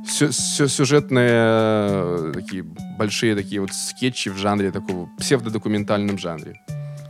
[0.08, 2.62] сю- сю- сюжетные э, такие
[2.98, 6.54] большие такие вот скетчи в жанре такого псевдодокументальном жанре.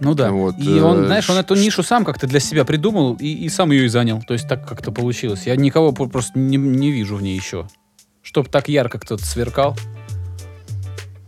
[0.01, 0.31] Ну да.
[0.31, 3.49] Вот, и он, э, знаешь, он эту нишу сам как-то для себя придумал и, и
[3.49, 4.21] сам ее и занял.
[4.27, 5.47] То есть так как-то получилось.
[5.47, 7.67] Я никого про- просто не, не вижу в ней еще.
[8.27, 9.77] Чтоб так ярко кто-то сверкал.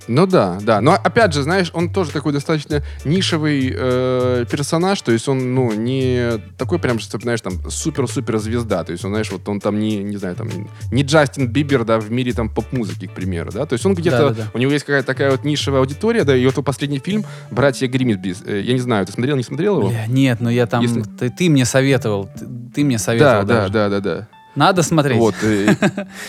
[0.08, 0.80] Ну да, да.
[0.80, 5.70] Но опять же, знаешь, он тоже такой достаточно нишевый э, персонаж, то есть он, ну,
[5.72, 8.82] не такой прям, что, знаешь, там, супер-супер звезда.
[8.84, 10.48] То есть он, знаешь, вот он там не, не знаю, там,
[10.90, 13.64] не Джастин Бибер, да, в мире там поп-музыки, к примеру, да.
[13.66, 14.50] То есть он где-то, Да-да-да.
[14.54, 17.86] у него есть какая-то такая вот нишевая аудитория, да, и вот его последний фильм «Братья
[17.86, 19.90] Гримсби», э, я не знаю, ты смотрел, не смотрел его?
[19.90, 20.82] Бля, нет, но я там...
[20.82, 22.28] Если- Ты, ты мне советовал.
[22.34, 23.72] Ты, ты мне Да, советовал да, даже.
[23.72, 24.28] да, да, да.
[24.54, 25.18] Надо смотреть.
[25.18, 25.34] Вот.
[25.42, 25.68] и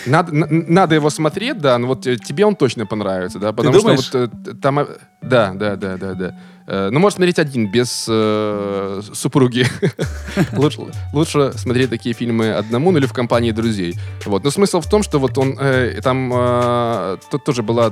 [0.06, 3.76] Надо, на- надо его смотреть, да, но вот э, тебе он точно понравится, да, потому
[3.78, 4.00] думаешь?
[4.04, 4.78] что вот э, там...
[4.80, 4.86] э,
[5.22, 6.38] Да, да, да, да, да.
[6.66, 9.66] Э, Ну, можешь смотреть один, без э, супруги.
[10.52, 10.80] лучше,
[11.12, 13.94] лучше смотреть такие фильмы одному, ну или в компании друзей.
[14.26, 14.44] Вот.
[14.44, 15.56] Но смысл в том, что вот он...
[15.60, 17.90] э, там э, тут тоже была...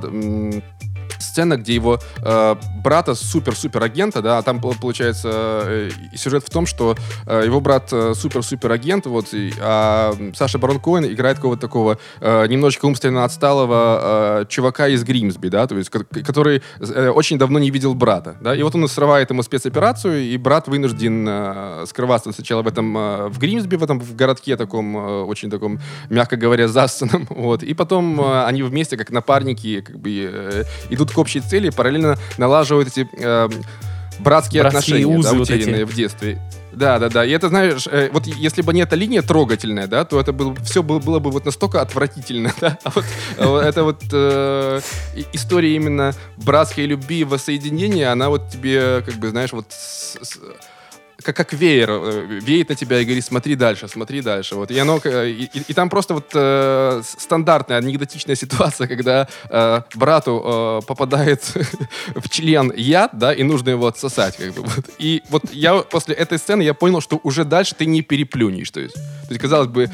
[1.19, 5.29] сцена, где его э, брата супер-супер агента, да, а там пол- получается
[5.65, 6.95] э, сюжет в том, что
[7.25, 11.97] э, его брат э, супер-супер агент, вот, и, а Саша Барон Коэн играет какого-то такого
[12.21, 17.37] э, немножечко умственно отсталого э, чувака из Гримсби, да, то есть, ко- который э, очень
[17.37, 21.85] давно не видел брата, да, и вот он срывает ему спецоперацию, и брат вынужден э,
[21.87, 25.79] скрываться сначала в этом э, в Гримсби, в этом в городке таком э, очень таком,
[26.09, 30.63] мягко говоря, зассанном, вот, и потом э, они вместе как напарники как бы э,
[30.99, 33.49] идут к общей цели, параллельно налаживают эти э,
[34.19, 35.59] братские, Братские отношения, узы да, вот эти.
[35.61, 36.39] утерянные в детстве.
[36.71, 37.25] Да, да, да.
[37.25, 40.55] И это, знаешь, э, вот если бы не эта линия трогательная, да, то это было,
[40.63, 42.77] все было, было бы вот настолько отвратительно, да.
[42.83, 43.05] А вот
[43.37, 44.81] э, вот это вот э,
[45.33, 50.39] история именно братской любви и воссоединения, она вот тебе, как бы, знаешь, вот с- с-
[51.23, 54.55] как, как веер э, веет на тебя и говорит, смотри дальше, смотри дальше.
[54.55, 54.71] Вот.
[54.71, 59.81] И, оно, э, и, и- и там просто вот э, стандартная, анекдотичная ситуация, когда э,
[59.95, 60.41] брату
[60.83, 61.43] э, попадает
[62.15, 64.37] в член яд, да, и нужно его отсосать.
[64.37, 64.85] Как бы, вот.
[64.97, 68.71] И вот я после этой сцены я понял, что уже дальше ты не переплюнешь.
[68.71, 69.89] То есть, то есть казалось бы,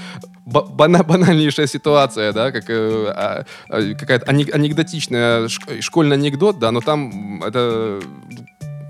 [0.46, 6.60] ба- бана- банальнейшая ситуация, да, как э, а, а, какая-то ане- анекдотичная шк- школьный анекдот,
[6.60, 8.00] да, но там это,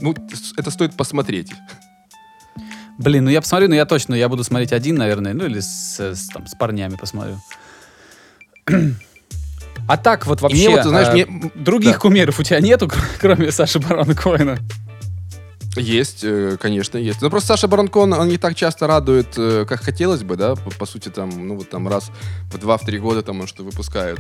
[0.02, 0.14] ну,
[0.58, 1.52] это стоит посмотреть.
[2.98, 6.00] Блин, ну я посмотрю, но я точно, я буду смотреть один, наверное, ну или с,
[6.00, 7.40] с, там, с парнями посмотрю.
[9.88, 12.00] А так вот вообще, мне вот, знаешь, а, мне- других да.
[12.00, 14.58] кумиров у тебя нету, кр- кроме Саши Барона Коэна?
[15.76, 17.22] Есть, э, конечно, есть.
[17.22, 20.56] Но просто Саша Барон Коэн, он не так часто радует, э, как хотелось бы, да,
[20.56, 22.12] по, по сути, там, ну, вот там раз
[22.52, 24.20] в 2-3 года там он что выпускает.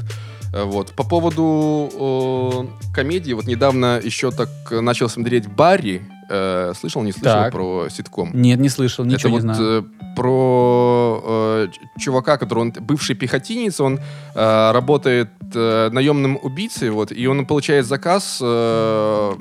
[0.54, 0.92] Э, Вот.
[0.94, 6.02] По поводу э, комедии, вот недавно еще так начал смотреть Барри.
[6.30, 7.52] Э, слышал, не слышал Так.
[7.52, 8.32] про ситком?
[8.34, 9.84] Нет, не слышал, ничего Это не вот знаю.
[9.84, 11.68] э, про э,
[12.00, 14.00] чувака, который он бывший пехотинец, он
[14.34, 19.34] э, работает э, наемным убийцей, вот, и он получает заказ э,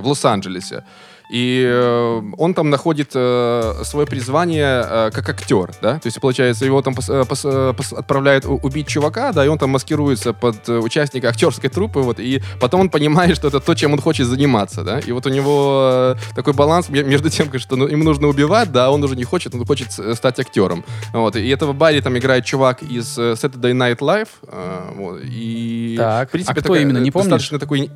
[0.00, 0.84] в Лос-Анджелесе.
[1.28, 6.64] И э, он там находит э, свое призвание э, как актер, да, то есть, получается,
[6.64, 10.32] его там пос- э, пос- э, пос- отправляют убить чувака, да, и он там маскируется
[10.32, 14.00] под э, участника актерской труппы, вот, и потом он понимает, что это то, чем он
[14.00, 18.04] хочет заниматься, да, и вот у него такой баланс ме- между тем, что ну, ему
[18.04, 21.72] нужно убивать, да, а он уже не хочет, он хочет стать актером, вот, и этого
[21.72, 25.96] Барри там играет чувак из Saturday Night Live, э, вот, и...
[25.98, 27.30] Так, в принципе, а кто такая, именно, не помнишь?
[27.30, 27.90] Достаточно такой...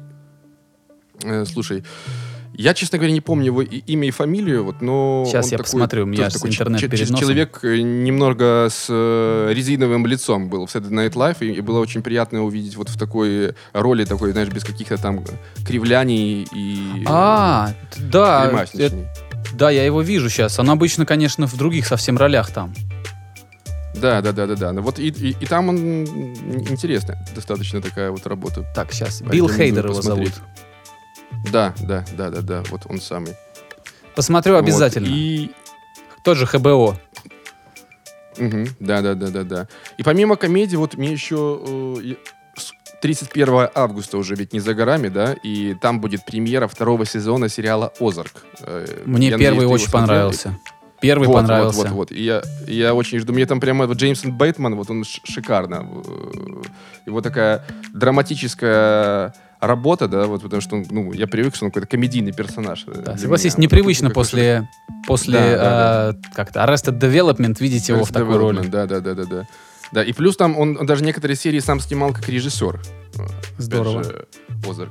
[1.23, 1.85] э, слушай,
[2.61, 5.25] я, честно говоря, не помню его и- имя и фамилию, вот, но...
[5.27, 7.17] Сейчас я такой- посмотрю, у меня такой интернет перед носом.
[7.17, 11.79] Человек э, немного с э, резиновым лицом был в Saturday Night Live, и, и было
[11.79, 15.25] очень приятно увидеть вот в такой роли, такой, знаешь, без каких-то там
[15.67, 17.05] кривляний и...
[17.07, 18.67] А, да,
[19.55, 20.59] да, я его вижу сейчас.
[20.59, 22.75] Он обычно, конечно, в других совсем ролях там.
[23.95, 24.73] Да, да, да, да, да.
[24.73, 25.79] Ну Вот и, и, и там он
[26.69, 28.65] интересная достаточно такая вот работа.
[28.75, 29.21] Так, сейчас.
[29.21, 30.33] Билл Порекомендую Хейдер его зовут.
[31.53, 33.35] Да, да, да, да, да, вот он самый.
[34.15, 34.61] Посмотрю Вот.
[34.65, 35.07] обязательно.
[35.09, 35.51] И
[36.25, 36.99] Тот же ХБО.
[38.39, 38.69] Мгм.
[38.79, 39.69] Да, да, да, да, да.
[39.99, 42.17] И помимо комедии, вот мне еще э, я-
[42.57, 42.73] с-
[43.03, 47.93] 31 августа уже ведь не за горами, да, и там будет премьера второго сезона сериала
[48.01, 48.45] «Озарк».
[48.61, 50.59] Э, Мне я первый надеюсь, очень понравился.
[51.01, 51.79] Первый вот, понравился.
[51.79, 52.13] Вот, вот, вот.
[52.13, 53.33] И я, я очень жду.
[53.33, 55.87] Мне там прямо вот Джеймсон Бейтман, вот он шикарно.
[56.07, 56.63] Э,
[57.07, 61.89] Его такая драматическая работа, да, вот потому что, он, ну, я привык, что он какой-то
[61.89, 62.85] комедийный персонаж.
[62.87, 63.67] э, Да, согласись, меня.
[63.67, 64.69] непривычно после,
[65.07, 68.67] после Да, да, э, как-то Arrested Development видеть его в Arrested такой роли.
[68.67, 69.47] Да, да, да, да, да.
[69.93, 72.81] Да, и плюс там он, он даже некоторые серии сам снимал как режиссер.
[73.19, 74.05] Э, опять Здорово.
[74.05, 74.27] же,
[74.69, 74.91] Озарк.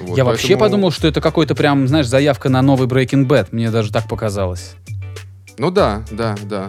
[0.00, 3.48] Вот, Я вообще поэтому- подумал, что это какой-то прям, знаешь, заявка на новый Breaking Bad.
[3.52, 4.74] Мне даже так показалось.
[5.56, 6.66] Ну да, да, да.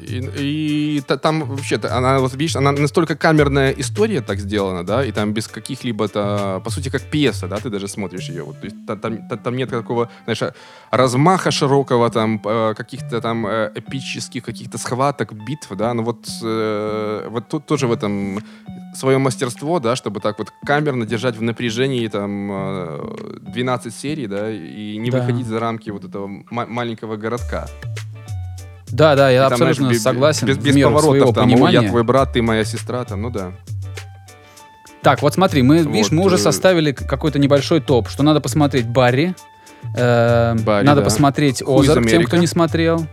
[0.00, 5.04] И, и та- там вообще-то, она, вот видишь, она настолько камерная история так сделана, да,
[5.04, 8.42] и там без каких-либо, по сути, как пьеса, да, ты даже смотришь ее.
[8.44, 10.52] Вот, то есть та- там, та- там нет такого, знаешь, а,
[10.90, 17.26] размаха широкого, там, э, каких-то там э, эпических каких-то схваток, битв, да, ну вот, э,
[17.30, 18.38] вот тут тоже в этом
[18.94, 24.50] свое мастерство, да, чтобы так вот камерно держать в напряжении там э, 12 серий, да,
[24.50, 25.18] и не Да.
[25.20, 27.66] выходить за рамки вот этого ма- маленького городка.
[28.94, 30.46] Да, да, я И там, знаешь, абсолютно бе- согласен.
[30.46, 31.82] Без, без поворотов там, «О, понимания.
[31.82, 33.52] я твой брат, ты моя сестра, там, ну да.
[35.02, 38.40] Так, вот смотри, мы, видишь, мы Вот, уже э, составили какой-то небольшой топ, что надо
[38.40, 39.34] посмотреть Барри,
[39.96, 41.04] э, Барри, надо да.
[41.06, 43.04] посмотреть Озарк, тем, кто не смотрел.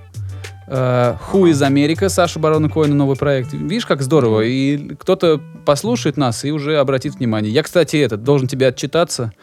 [0.68, 3.52] Who из Америка, Саша Барона Коэна, новый проект.
[3.52, 4.42] Видишь, как здорово.
[4.42, 7.52] И кто-то послушает нас и уже обратит внимание.
[7.52, 9.34] Я, кстати, этот, должен тебе отчитаться.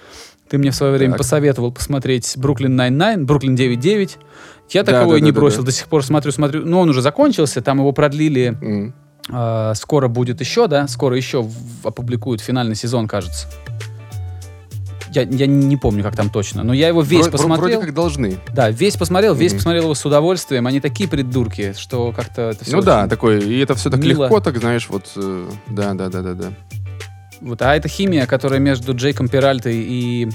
[0.48, 1.18] Ты мне в свое время Так.
[1.18, 4.18] посоветовал посмотреть Бруклин 99, Бруклин 99.
[4.70, 5.58] Я Да, такого да, и не да, да, бросил.
[5.60, 5.66] да.
[5.66, 6.64] До сих пор смотрю, смотрю.
[6.66, 8.94] Но он уже закончился, там его продлили М.
[9.30, 10.86] а, скоро будет еще, да?
[10.88, 13.46] Скоро еще в- опубликуют финальный сезон, кажется.
[15.10, 17.68] Я, я не помню, как там точно, но я его весь Вро- вро- посмотрел.
[17.78, 18.38] Вроде как должны.
[18.54, 19.58] Да, весь посмотрел, весь Мгм.
[19.58, 20.66] посмотрел его с удовольствием.
[20.66, 24.24] Они такие придурки, что как-то это все ну да, такой, и это все так мило.
[24.24, 26.52] легко, так знаешь, вот, э, да, да, да, да, да.
[27.40, 30.28] Вот, а эта химия, которая между Джейком Перальтой и...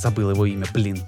[0.00, 0.98] Забыл его имя, блин.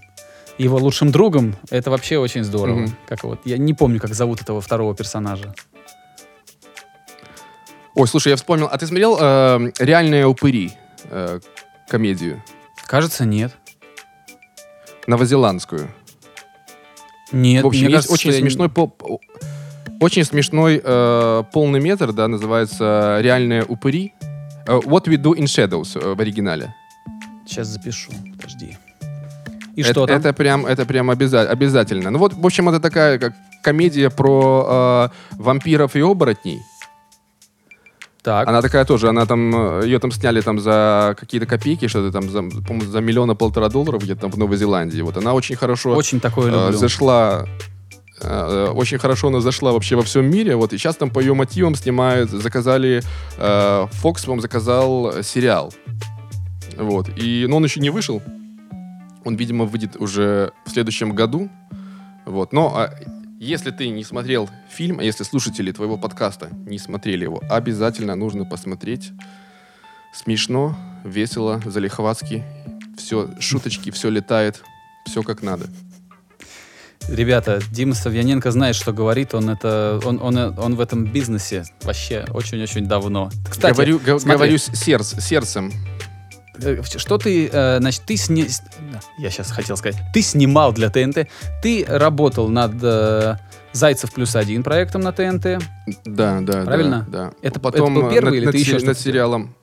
[0.59, 2.81] Его лучшим другом, это вообще очень здорово.
[2.81, 2.97] Мгм.
[3.07, 5.53] Как вот, я не помню, как зовут этого второго персонажа.
[7.97, 10.73] Ой, слушай, я вспомнил, а ты смотрел э, «Реальные упыри»
[11.05, 11.41] э,
[11.89, 12.43] комедию?
[12.87, 13.57] Кажется, нет.
[15.07, 15.89] Новозеландскую.
[17.33, 19.21] Нет, В общем, мне есть кажется, очень я смешной по- по-
[20.01, 24.13] очень смешной э, полный метр, да, называется «Реальные упыри».
[24.67, 26.75] Э, What We Do in Shadows э, в оригинале.
[27.47, 28.77] Сейчас запишу, подожди.
[29.77, 30.17] И это, что там?
[30.17, 32.11] Это прям, это прям обяза- обязательно.
[32.11, 33.33] Ну вот, в общем, это такая как
[33.63, 36.61] комедия про э, вампиров и оборотней.
[38.23, 38.49] Так.
[38.49, 42.31] Она такая тоже, она там, э, ее там сняли там за какие-то копейки, что-то там,
[42.31, 45.03] за, по-моему, за миллиона полтора долларов где-то там в Новой Зеландии.
[45.03, 47.45] Вот она очень хорошо Очень такое э, зашла,
[48.23, 50.57] э, очень хорошо она зашла вообще во всем мире.
[50.57, 53.03] Вот и сейчас там по ее мотивам снимают, заказали,
[53.37, 55.75] э, Fox, по-моему, заказал сериал.
[56.79, 57.11] Вот.
[57.17, 58.23] И, но он еще не вышел.
[59.25, 61.51] Он, видимо, выйдет уже в следующем году.
[62.27, 62.53] Вот.
[62.53, 62.91] Но а,
[63.39, 68.45] если ты не смотрел фильм, а если слушатели твоего подкаста не смотрели его, обязательно нужно
[68.45, 69.13] посмотреть.
[70.13, 72.45] Смешно, весело, залихватски.
[72.97, 74.63] Все, шуточки, все летает.
[75.07, 75.67] Все как надо.
[77.09, 79.35] Ребята, Дима Савьяненко знает, что говорит.
[79.35, 83.31] Он это, он, он, он в этом бизнесе вообще очень-очень давно.
[83.51, 84.33] Кстати, говорю смотри.
[84.33, 85.73] говорю сердц- сердцем.
[86.63, 88.47] Э, Что ты, э, значит, ты сни...
[89.19, 90.01] Я сейчас хотел сказать.
[90.13, 91.29] Ты снимал для ТНТ.
[91.63, 93.37] Ты работал над э,
[93.73, 95.63] «Зайцев плюс один» проектом на ТНТ.
[96.05, 97.07] Да, да, Правильно?
[97.09, 97.33] Да, да.
[97.43, 99.55] Это- Потом это был первый над, или над ты еще над сериалом.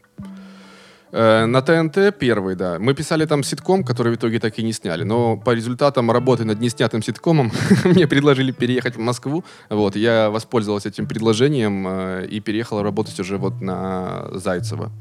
[1.14, 2.78] Э, на ТНТ первый, да.
[2.80, 5.04] Мы писали там ситком, который в итоге так и не сняли.
[5.04, 7.52] Но по результатам работы над неснятым ситкомом
[7.84, 9.44] мне предложили переехать в Москву.
[9.70, 14.92] Вот, я воспользовался этим предложением э, и переехал работать уже вот на Зайцева.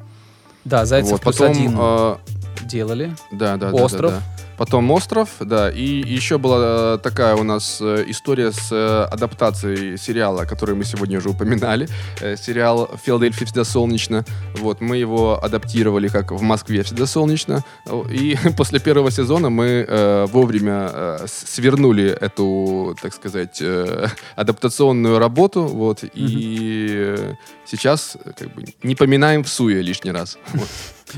[0.65, 2.17] Да, «Зайцев вот, плюс потом, один» э,
[2.65, 3.13] делали.
[3.33, 4.13] да, да, да, Остров.
[4.13, 4.40] да, да.
[4.61, 5.71] Потом остров, да.
[5.71, 10.85] И еще была э, такая у нас э, история с э, адаптацией сериала, который мы
[10.85, 11.89] сегодня уже упоминали.
[12.37, 14.23] Сериал «Филадельфия всегда солнечно».
[14.59, 17.65] Вот, мы его адаптировали как «В Москве всегда солнечно».
[18.11, 25.63] И после первого сезона мы э, вовремя э, свернули эту, так сказать, э, адаптационную работу.
[25.63, 30.37] Вот, и э, сейчас как бы не поминаем в суе лишний раз.
[30.53, 30.69] Вот.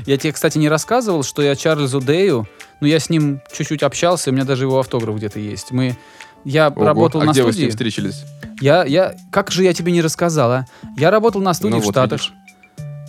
[0.07, 2.47] Я тебе, кстати, не рассказывал, что я Чарльзу Дэю,
[2.83, 5.71] ну, я с ним чуть-чуть общался, у меня даже его автограф где-то есть.
[5.71, 5.95] Мы...
[6.43, 7.63] Я Ого, работал а на где вы с студии.
[7.67, 8.25] ним встретились?
[8.59, 10.65] Я, я, как же я тебе не рассказал, а?
[10.97, 12.19] Я работал на студии Ну в вот, Штатах.
[12.19, 12.33] видишь.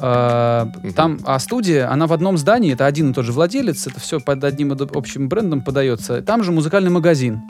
[0.00, 0.92] А, Мгм.
[0.92, 4.20] Там, а студия, она в одном здании, это один и тот же владелец, это все
[4.20, 6.22] под одним общим брендом подается.
[6.22, 7.42] Там же музыкальный магазин.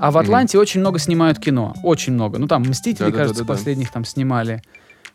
[0.00, 0.18] А в.
[0.18, 1.74] Атланте очень много снимают кино.
[1.84, 2.38] Очень много.
[2.38, 3.22] Ну, там «Мстители», Да-да-да-да-да.
[3.22, 4.62] кажется, последних там снимали.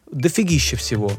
[0.09, 1.11] Дофигища всего.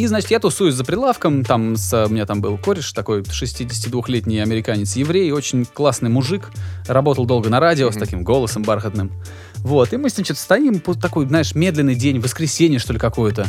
[0.00, 4.38] И, значит, я тусуюсь за прилавком, там с- у меня там был кореш такой 62-летний
[4.38, 6.50] американец-еврей, очень классный мужик,
[6.88, 8.00] работал долго на радио с Мгм.
[8.04, 9.12] таким голосом бархатным.
[9.58, 13.46] Вот, и мы с ним что-то стоим, такой, знаешь, медленный день, воскресенье, что ли, какое-то.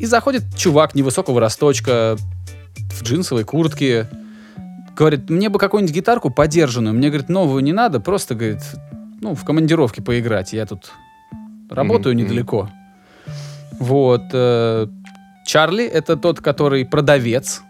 [0.00, 2.16] И заходит чувак невысокого росточка,
[2.76, 4.08] в джинсовой куртке,
[4.96, 6.94] говорит, мне бы какую-нибудь гитарку подержанную.
[6.96, 8.62] Мне, говорит, новую не надо, просто, говорит,
[9.20, 10.52] ну, в командировке поиграть.
[10.52, 10.90] Я тут
[11.70, 12.24] работаю мгм.
[12.24, 12.68] недалеко.
[13.78, 14.22] Вот.
[14.32, 14.88] э,
[15.52, 17.60] Чарли— это тот, который продавец.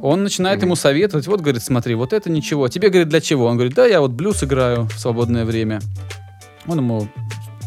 [0.00, 0.68] Он начинает Мгм.
[0.68, 1.26] ему советовать.
[1.26, 2.68] Вот, говорит, смотри, вот это ничего.
[2.68, 3.44] Тебе, говорит, для чего?
[3.44, 5.82] Он говорит, да, я вот блюз играю в свободное время.
[6.66, 7.06] Он ему,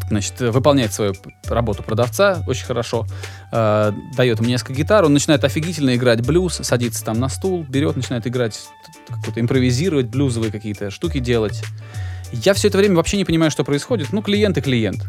[0.10, 1.14] значит, выполняет свою
[1.46, 3.06] работу продавца очень хорошо.
[3.52, 5.06] Э, дает ему несколько гитар.
[5.06, 8.60] Он начинает офигительно играть блюз, садится там на стул, берет, начинает играть,
[9.10, 11.62] какой-то импровизировать, блюзовые какие-то штуки делать.
[12.32, 14.12] Я все это время вообще не понимаю, что происходит.
[14.12, 15.04] Ну, клиент и клиент.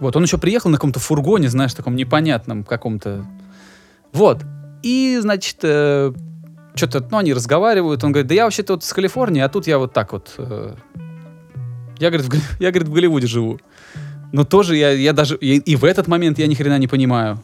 [0.00, 3.24] Вот, он еще приехал на каком-то фургоне, знаешь, таком непонятном каком-то.
[4.12, 4.42] Вот.
[4.82, 5.56] И, значит,
[6.74, 8.02] что-то, ну, они разговаривают.
[8.04, 10.34] Он говорит, да я вообще-то вот с Калифорнии, а тут я вот так вот...
[10.38, 10.74] э,
[11.98, 13.60] я, говорит, в, я, говорит, в Голливуде живу.
[14.32, 15.36] Но тоже я, я даже...
[15.36, 17.42] И, и в этот момент я ни хрена не понимаю.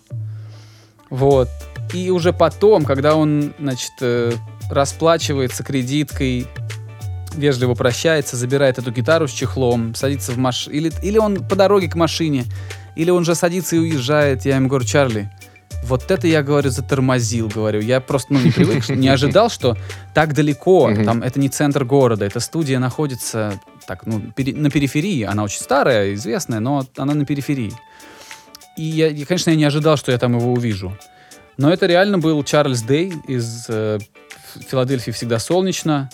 [1.10, 1.48] Вот.
[1.92, 4.32] И уже потом, когда он, значит, э,
[4.70, 6.46] расплачивается кредиткой,
[7.36, 10.76] вежливо прощается, забирает эту гитару с чехлом, садится в машину.
[10.76, 12.44] Или, или он по дороге к машине,
[12.96, 14.44] или он же садится и уезжает.
[14.44, 15.30] Я ему говорю, Чарли,
[15.84, 17.80] вот это я, говорю, затормозил, говорю.
[17.80, 19.76] Я просто, ну, не привык, не ожидал, что
[20.14, 25.22] так далеко, там, это не центр города, эта студия находится так, ну, пере- на периферии.
[25.22, 27.72] Она очень старая, известная, но она на периферии.
[28.76, 30.96] И, я, и, конечно, я не ожидал, что я там его увижу.
[31.56, 33.98] Но это реально был Чарльз Дэй из э,
[34.68, 36.10] Филадельфии всегда солнечно.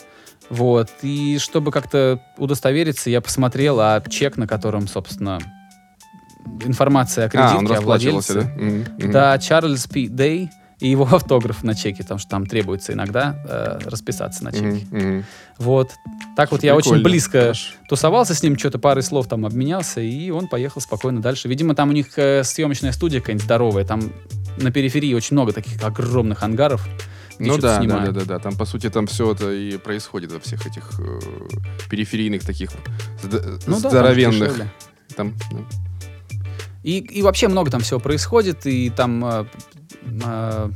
[0.52, 0.90] Вот.
[1.00, 5.38] И чтобы как-то удостовериться, я посмотрел, а чек, на котором, собственно,
[6.64, 8.34] информация о кредитке, А, о владельце.
[8.34, 8.50] да?
[8.56, 9.12] Мгм.
[9.12, 10.08] Да, Чарльз П.
[10.08, 14.86] Дэй и его автограф на чеке, потому что там требуется иногда э, расписаться на чеке.
[14.90, 15.24] Мгм.
[15.58, 15.92] Вот.
[16.36, 17.72] Так вот я очень близко Хорошо.
[17.88, 21.48] тусовался с ним, что-то парой слов там обменялся, и он поехал спокойно дальше.
[21.48, 24.12] Видимо, там у них э, съемочная студия какая-нибудь здоровая, там
[24.58, 26.86] на периферии очень много таких огромных ангаров,
[27.42, 28.14] где Ну да, да, снимают.
[28.14, 28.38] да, да, да.
[28.38, 31.18] Там, по сути, там все это и происходит во всех этих э,
[31.90, 32.70] периферийных таких
[33.22, 34.38] зд- Ну да, здоровенных.
[34.48, 34.72] дешевле.
[35.16, 35.58] Там, да.
[36.82, 39.44] И, и вообще много там всего происходит, и там э,
[40.24, 40.70] э,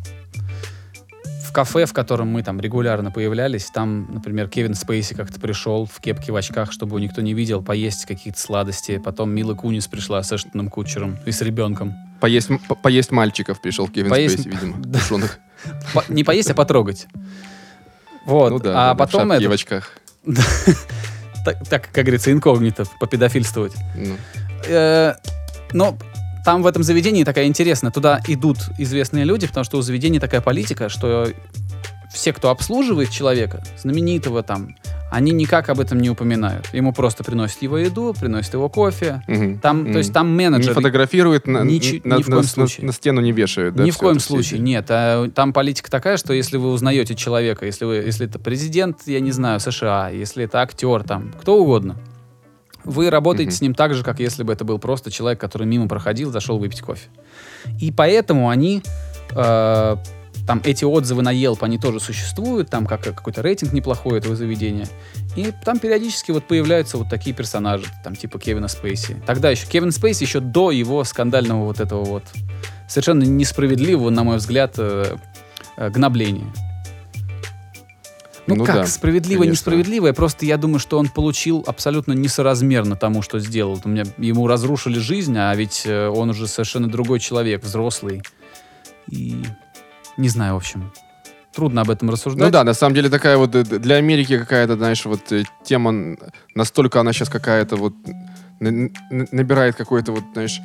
[1.44, 6.00] в кафе, в котором мы там регулярно появлялись, там, например, Кевин Спейси как-то пришел в
[6.00, 8.98] кепке, в очках, чтобы его никто не видел, поесть какие-то сладости.
[8.98, 11.94] Потом Мила Кунис пришла с Эштоном Кучером и с ребенком.
[12.20, 14.76] Поесть, по- поесть мальчиков пришел Кевин Поесть- Спейси, видимо.
[14.84, 15.00] Да.
[15.94, 17.06] По- не поесть, а потрогать.
[18.24, 18.50] Вот.
[18.50, 19.92] Ну да, а да, в потом и это, в очках.
[21.44, 23.74] так, так, как говорится, инкогнито, попедофильствовать.
[23.94, 24.16] Ну.
[24.66, 25.14] Э,
[25.72, 25.96] Но
[26.44, 27.90] там в этом заведении такая интересная.
[27.92, 31.28] Туда идут известные люди, потому что у заведения такая политика, что
[32.12, 34.76] все, кто обслуживает человека, знаменитого там,
[35.10, 36.68] они никак об этом не упоминают.
[36.72, 39.22] Ему просто приносят его еду, приносят его кофе.
[39.28, 39.58] Мгм.
[39.60, 39.98] Там, то Мгм.
[39.98, 42.86] есть там Не менеджер фотографируют, на, Ничи- на- ни в на- коем на- случае.
[42.86, 43.76] на стену не вешают.
[43.76, 44.86] да, Ни в коем случае, нет.
[44.90, 49.20] А там политика такая, что если вы узнаете человека, если, вы, если это президент, я
[49.20, 51.96] не знаю, США, если это актер, там, кто угодно,
[52.84, 53.56] вы работаете Мгм.
[53.56, 56.58] с ним так же, как если бы это был просто человек, который мимо проходил, зашел
[56.58, 57.08] выпить кофе.
[57.80, 58.82] И поэтому они,
[59.34, 59.96] э,
[60.46, 64.86] там, эти отзывы на Yelp, они тоже существуют, там как, какой-то рейтинг неплохой этого заведения.
[65.34, 69.16] И там периодически вот появляются вот такие персонажи, там типа Кевина Спейси.
[69.26, 72.22] Тогда еще Кевин Спейси еще до его скандального вот этого вот
[72.88, 75.16] совершенно несправедливого, на мой взгляд, э,
[75.76, 76.46] э, гнобления.
[78.46, 79.58] Ну, Ну как, да, справедливо, конечно.
[79.58, 83.80] несправедливо, просто я думаю, что он получил абсолютно несоразмерно тому, что сделал.
[83.84, 88.22] У меня, ему разрушили жизнь, а ведь э, он уже совершенно другой человек, взрослый.
[89.10, 89.42] И
[90.16, 90.92] не знаю, в общем,
[91.54, 92.44] трудно об этом рассуждать.
[92.44, 96.16] Ну да, на самом деле такая вот э, для Америки какая-то, знаешь, вот э, тема,
[96.54, 97.94] настолько она сейчас какая-то вот
[98.58, 100.60] набирает какой-то вот, знаешь,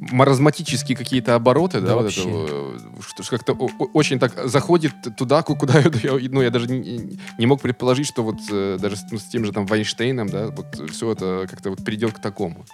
[0.00, 5.56] маразматические какие-то обороты, да, Да вот это, э, что как-то очень так заходит туда, ку-
[5.56, 5.90] куда я,
[6.30, 8.36] ну, я даже не, не мог предположить, что вот
[8.80, 12.14] даже с, ну, с тем же там Вайнштейном, да, вот все это как-то вот придет
[12.14, 12.64] к такому.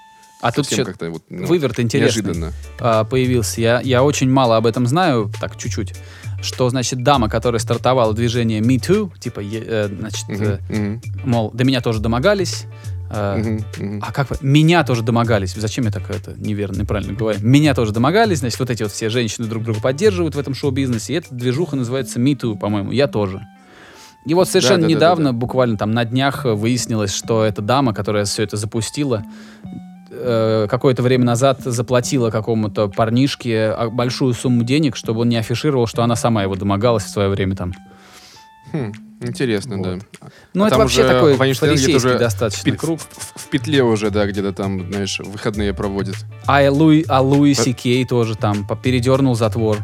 [0.45, 2.23] А тут еще как-то вот ну, выверт интересный.
[2.23, 2.53] неожиданно.
[2.79, 3.61] а, появился.
[3.61, 5.95] Я, я очень мало об этом знаю, так чуть-чуть.
[6.43, 11.65] Что значит дама, которая стартовала движение Me Too, типа, э, значит, Мгм, мгм, мол, до
[11.65, 12.67] меня тоже домогались.
[13.11, 14.03] э, мгм, мгм.
[14.07, 14.43] А как?
[14.43, 15.55] Меня тоже домогались.
[15.55, 17.39] Зачем я так это неверно, неправильно говорю?
[17.43, 18.41] Меня тоже домогались.
[18.41, 21.15] Значит, вот эти вот все женщины друг друга поддерживают в этом шоу-бизнесе.
[21.15, 22.93] И эта движуха называется Me Too, по-моему.
[22.93, 23.47] Я тоже.
[24.27, 25.07] И вот совершенно Да-да-да-да-да.
[25.23, 29.23] недавно, буквально там на днях, выяснилось, что эта дама, которая все это запустила,
[30.17, 35.87] э, какое-то время назад заплатила какому-то парнишке а, большую сумму денег, чтобы он не афишировал,
[35.87, 37.73] что она сама его домогалась в свое время там.
[38.73, 39.87] Хм, интересно, Вот.
[39.87, 40.29] да.
[40.55, 43.01] Ну, А это вообще такой фарисейский уже достаточно Пи- круг.
[43.01, 46.17] В, в- в петле уже, да, где-то там, знаешь, выходные проводит.
[46.47, 47.55] А Луи, а Луи.
[47.55, 49.79] Си Кей тоже там передернул затвор.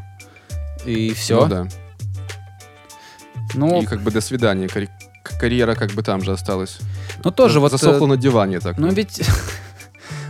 [0.86, 1.42] И все.
[1.42, 1.68] Ну да.
[3.54, 4.68] Ну, И как бы до свидания.
[5.38, 6.78] Карьера как бы там же осталась.
[7.24, 7.70] ну тоже вот...
[7.72, 8.78] Засохла э, на диване так.
[8.78, 9.20] Ну ведь...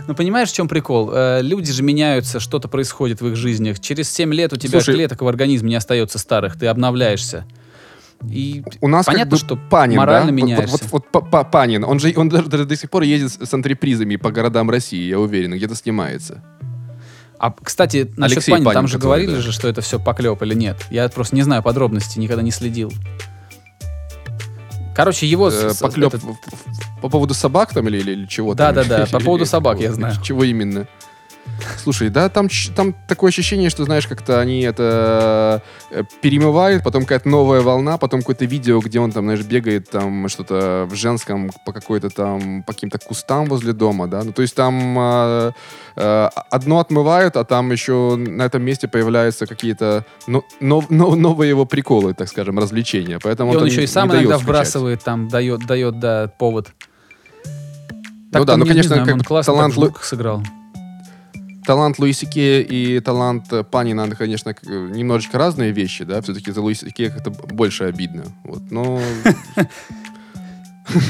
[0.07, 1.11] Ну, понимаешь, в чем прикол?
[1.13, 3.79] Э, Люди же меняются, что-то происходит в их жизнях.
[3.79, 7.45] Через 7 лет у тебя Слушай- клеток в организме не остается старых, ты обновляешься.
[8.29, 10.31] И У нас понятно, как бы что Панин, морально да?
[10.33, 10.67] Меняешься.
[10.71, 13.47] Вот, вот, вот Па- Па- Панин, он же он даже, даже до сих пор ездит
[13.47, 16.43] с антрепризами по городам России, я уверен, где-то снимается.
[17.39, 19.41] А, кстати, насчет Алексей Панина, там Панин, же который, говорили да.
[19.41, 20.77] же, что это все поклеп или нет.
[20.91, 22.93] Я просто не знаю подробностей, никогда не следил.
[24.95, 25.49] Короче, его...
[25.49, 26.23] Э, поклеп этот-
[27.01, 28.75] по поводу собак там или, или, или чего там?
[28.75, 30.15] Да-да-да, по поводу собак я знаю.
[30.21, 30.87] Чего именно?
[31.77, 35.61] Слушай, да, там, там такое ощущение, что, знаешь, как-то они это
[35.91, 40.27] э, перемывают, потом какая-то новая волна, потом какое-то видео, где он там, знаешь, бегает там
[40.27, 44.55] что-то в женском по какой-то там, по каким-то кустам возле дома, да, ну, то есть
[44.55, 45.51] там э,
[45.97, 51.49] э, одно отмывают, а там еще на этом месте появляются какие-то но- но- но- новые
[51.49, 55.27] его приколы, так скажем, развлечения, поэтому И он там еще и сам иногда вбрасывает, там,
[55.27, 56.71] дает, дает, да, повод.
[58.33, 60.43] Ну да, ну, конечно, знаю, как он бы талант так в Лу- «Жмурках» сыграл.
[61.65, 66.89] Талант Луиси Кея и талант Панина, это, конечно, немножечко разные вещи, да, все-таки за Луиси
[66.89, 69.01] Кея как-то больше обидно, вот, но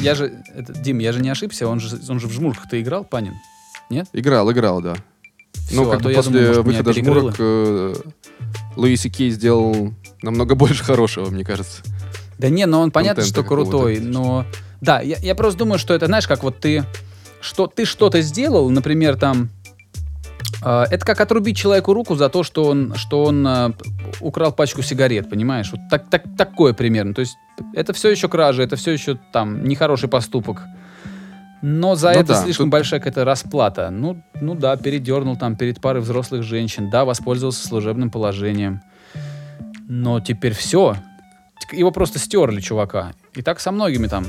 [0.01, 3.03] Я же, это, Дим, я же не ошибся, он же, он же в «Жмурках»-то играл,
[3.03, 3.33] Панин?
[4.13, 4.95] играл, играл, да.
[5.53, 6.93] Всё, ну, а как то бы я после думал, может, выхода.
[6.93, 7.95] «Жмурок» э,
[8.75, 11.81] Луиси Кей сделал намного больше хорошего, мне кажется.
[12.37, 14.45] Да не, но он понятно, что крутой, но...
[14.81, 16.83] Да, я, я просто думаю, что это, знаешь, как вот ты,
[17.39, 19.49] что, ты что-то сделал, например, там...
[20.63, 23.71] э, это как отрубить человеку руку за то, что он, что он э,
[24.19, 25.71] украл пачку сигарет, понимаешь?
[25.71, 27.13] Вот так, так, такое примерно.
[27.13, 27.35] То есть
[27.73, 30.61] это все еще кража, это все еще там нехороший поступок.
[31.63, 33.89] Но за Ну это да, слишком тут- большая какая-то расплата.
[33.91, 38.81] Ну, ну да, передернул там перед парой взрослых женщин, да, воспользовался служебным положением.
[39.87, 40.95] Но теперь все.
[41.71, 43.13] Его просто стерли, чувака.
[43.35, 44.25] И так со многими там.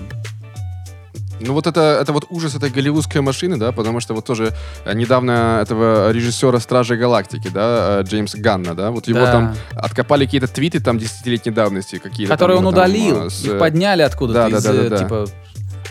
[1.45, 4.53] Ну вот это, это вот ужас этой голливудской машины, да, потому что вот тоже
[4.85, 9.33] э, недавно этого режиссера «Стражей Галактики», да, э, Джеймса Ганна, да, вот его Да.
[9.33, 13.27] там откопали какие-то твиты там десятилетней давности, какие-то Которые там, он там, удалил.
[13.27, 14.99] э, с, Их э, подняли откуда-то да, из, да, да, э, да.
[14.99, 15.27] типа,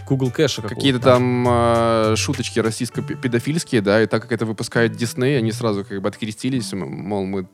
[0.07, 5.51] Google кэша Какие-то там э, шуточки российско-педофильские, да, и так как это выпускает Дисней, они
[5.51, 7.47] сразу как бы открестились, мол, мы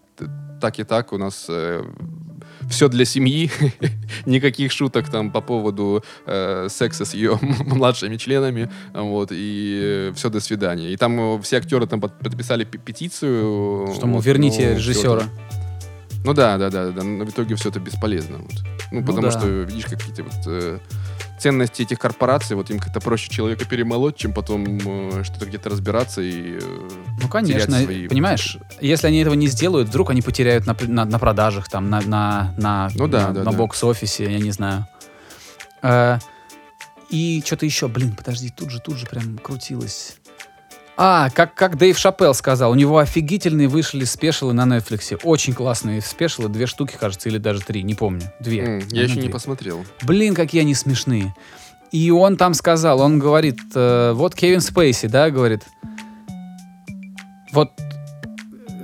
[0.59, 1.47] так и так, у нас
[2.69, 3.49] все для семьи,
[4.25, 10.39] никаких шуток там по поводу э, секса с ее младшими членами, вот, и все, до
[10.39, 10.91] свидания.
[10.91, 13.93] И там э, все актеры там под- подписали пе- петицию.
[13.95, 15.23] Что, мол, вот, верните всё режиссера.
[16.25, 18.37] Ну да, да, да, да, но в итоге все это бесполезно.
[18.39, 18.51] Вот.
[18.91, 19.31] Ну, Ну потому да.
[19.31, 20.79] что, видишь, какие-то вот э,
[21.37, 26.21] ценности этих корпораций, вот им как-то проще человека перемолоть, чем потом э, что-то где-то разбираться
[26.21, 26.57] и...
[26.59, 26.89] э,
[27.21, 27.65] Ну, конечно.
[27.65, 31.69] терять свои- Понимаешь, если они этого не сделают, вдруг они потеряют на, на, на продажах,
[31.69, 33.57] там, на, на, на, Ну да, на, да, на да.
[33.57, 34.87] бокс-офисе, я не знаю.
[35.81, 36.17] Э,
[37.09, 40.17] и что-то еще, блин, подожди, тут же, тут же прям крутилось.
[40.99, 45.19] А, как, как Дэйв Шапелл сказал, у него офигительные вышли спешилы на Netflix.
[45.23, 48.23] Очень классные спешилы, две штуки, кажется, или даже три, не помню.
[48.39, 48.61] Две.
[48.61, 49.85] м, Я еще не посмотрел.
[50.01, 51.35] Блин, какие они смешные.
[51.91, 55.61] И он там сказал, он говорит, э, вот Кевин Спейси, да, говорит,
[57.53, 57.71] вот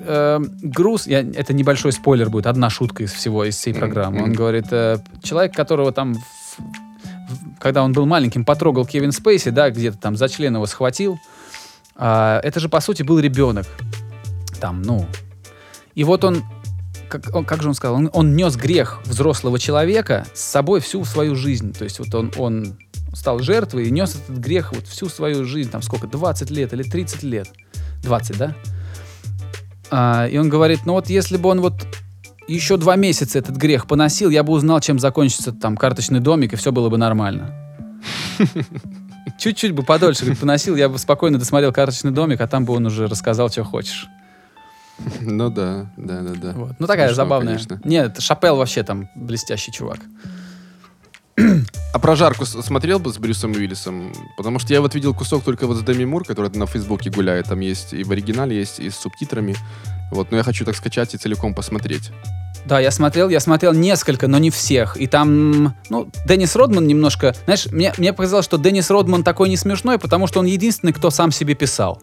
[0.05, 4.19] э, груз, я, это небольшой спойлер будет, одна шутка из всего, из всей программы.
[4.21, 4.33] Он мгм.
[4.35, 6.19] говорит, э, человек, которого там, в-
[6.59, 11.17] в- когда он был маленьким, потрогал Кевин Спейси, да, где-то там за член его схватил,
[11.95, 13.67] а, это же, по сути, был ребенок.
[14.59, 15.05] Там, ну.
[15.95, 16.43] И вот он,
[17.09, 21.03] как, он- как же он сказал, он, он нес грех взрослого человека с собой всю
[21.05, 21.73] свою жизнь.
[21.73, 22.77] То есть вот он, он
[23.13, 26.83] стал жертвой и нес этот грех вот всю свою жизнь, там сколько, 20 лет или
[26.83, 27.47] 30 лет.
[28.03, 28.55] 20, да?
[29.91, 31.85] А, и он говорит, ну вот если бы он вот
[32.47, 36.55] еще два месяца этот грех поносил, я бы узнал, чем закончится там карточный домик, и
[36.55, 37.53] все было бы нормально.
[39.39, 42.85] Чуть-чуть бы подольше говорит, поносил, я бы спокойно досмотрел карточный домик, а там бы он
[42.85, 44.07] уже рассказал, что хочешь.
[45.21, 46.51] Ну да, да, да, да.
[46.53, 46.71] Вот.
[46.79, 47.53] Ну такая Смешно, забавная.
[47.55, 47.81] конечно.
[47.83, 49.99] Нет, Шапел вообще там блестящий чувак.
[51.93, 54.13] А про жарку с- смотрел бы с Брюсом Уиллисом?
[54.37, 57.47] Потому что я вот видел кусок только вот с Деми Мур, который на Фейсбуке гуляет.
[57.47, 59.55] Там есть и в оригинале есть, и с субтитрами.
[60.11, 62.11] Вот, но я хочу так скачать и целиком посмотреть.
[62.65, 64.95] Да, я смотрел, я смотрел несколько, но не всех.
[64.97, 67.35] И там, ну, Деннис Родман немножко...
[67.43, 71.09] Знаешь, мне, мне показалось, что Деннис Родман такой не смешной, потому что он единственный, кто
[71.09, 72.01] сам себе писал.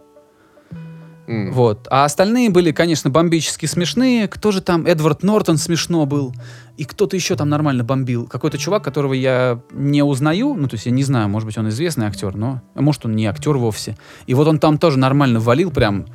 [1.26, 1.52] М.
[1.52, 1.86] Вот.
[1.90, 4.28] А остальные были, конечно, бомбически смешные.
[4.28, 4.84] Кто же там?
[4.84, 6.34] Эдвард Нортон смешно был.
[6.76, 8.26] И кто-то еще там нормально бомбил.
[8.26, 10.54] Какой-то чувак, которого я не узнаю.
[10.54, 12.62] Ну, то есть я не знаю, может быть, он известный актер, но...
[12.74, 13.96] а может, он не актер вовсе.
[14.26, 16.06] И вот он там тоже нормально валил прям.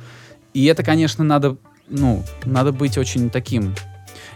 [0.54, 1.56] И это, конечно, надо...
[1.88, 3.74] Ну, надо быть очень таким...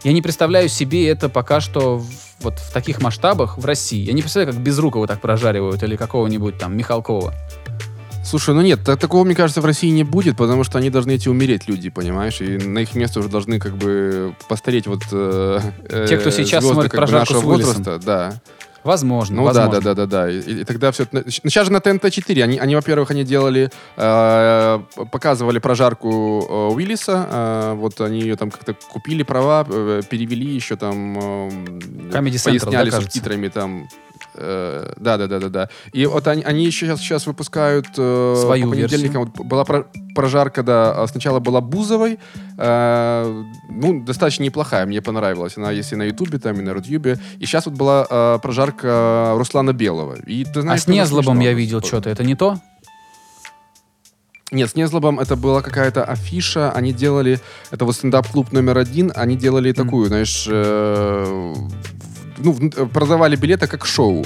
[0.02, 2.08] Я не представляю себе это пока что в-
[2.40, 4.02] вот в таких масштабах в России.
[4.04, 7.34] Я не представляю, как Безрукова так прожаривают или какого-нибудь там Михалкова.
[8.24, 11.12] Слушай, ну нет, та- такого, мне кажется, в России не будет, потому что они должны
[11.12, 12.40] эти умереть, люди, понимаешь?
[12.40, 15.02] И на их место уже должны как бы постареть вот...
[15.10, 15.60] э,
[16.08, 17.74] Те, кто э, сейчас звезды смотрит как бы «Прожарку нашего с Уиллисом».
[17.84, 18.40] возраста, да.
[18.84, 19.72] Возможно, Ну возможно.
[19.72, 20.30] да, да, да, да, да.
[20.30, 21.06] И, и тогда все.
[21.12, 27.28] Ну, сейчас же на ТНТ-4 они, они, во-первых, они делали, э, показывали прожарку э, Уиллиса,
[27.30, 31.48] э, вот они ее там как-то купили права, э, перевели еще там, э,
[32.10, 33.00] Comedy Central, поясняли да, кажется?
[33.02, 33.88] субтитрами там.
[34.40, 35.68] Э, да, да, да, да, да.
[35.92, 39.24] И вот они, они еще сейчас, сейчас выпускают э, Свою по понедельникам.
[39.24, 41.02] Вот была про- прожарка, да.
[41.02, 42.18] а Сначала была Бузовой,
[42.58, 45.56] э, ну достаточно неплохая, мне понравилась.
[45.56, 47.18] Она есть и на Ютубе, там и на Рутюбе.
[47.38, 50.16] И сейчас вот была э, прожарка Руслана Белого.
[50.26, 52.10] И ты А знаешь, с тоже Незлобом я видел что-то.
[52.10, 52.58] Это не то?
[54.52, 56.72] Нет, с Незлобом это была какая-то афиша.
[56.72, 57.38] Они делали,
[57.70, 61.54] это вот стендап-клуб номер один, они делали такую, знаешь, э,
[62.42, 64.24] ну, в- продавали билеты как шоу.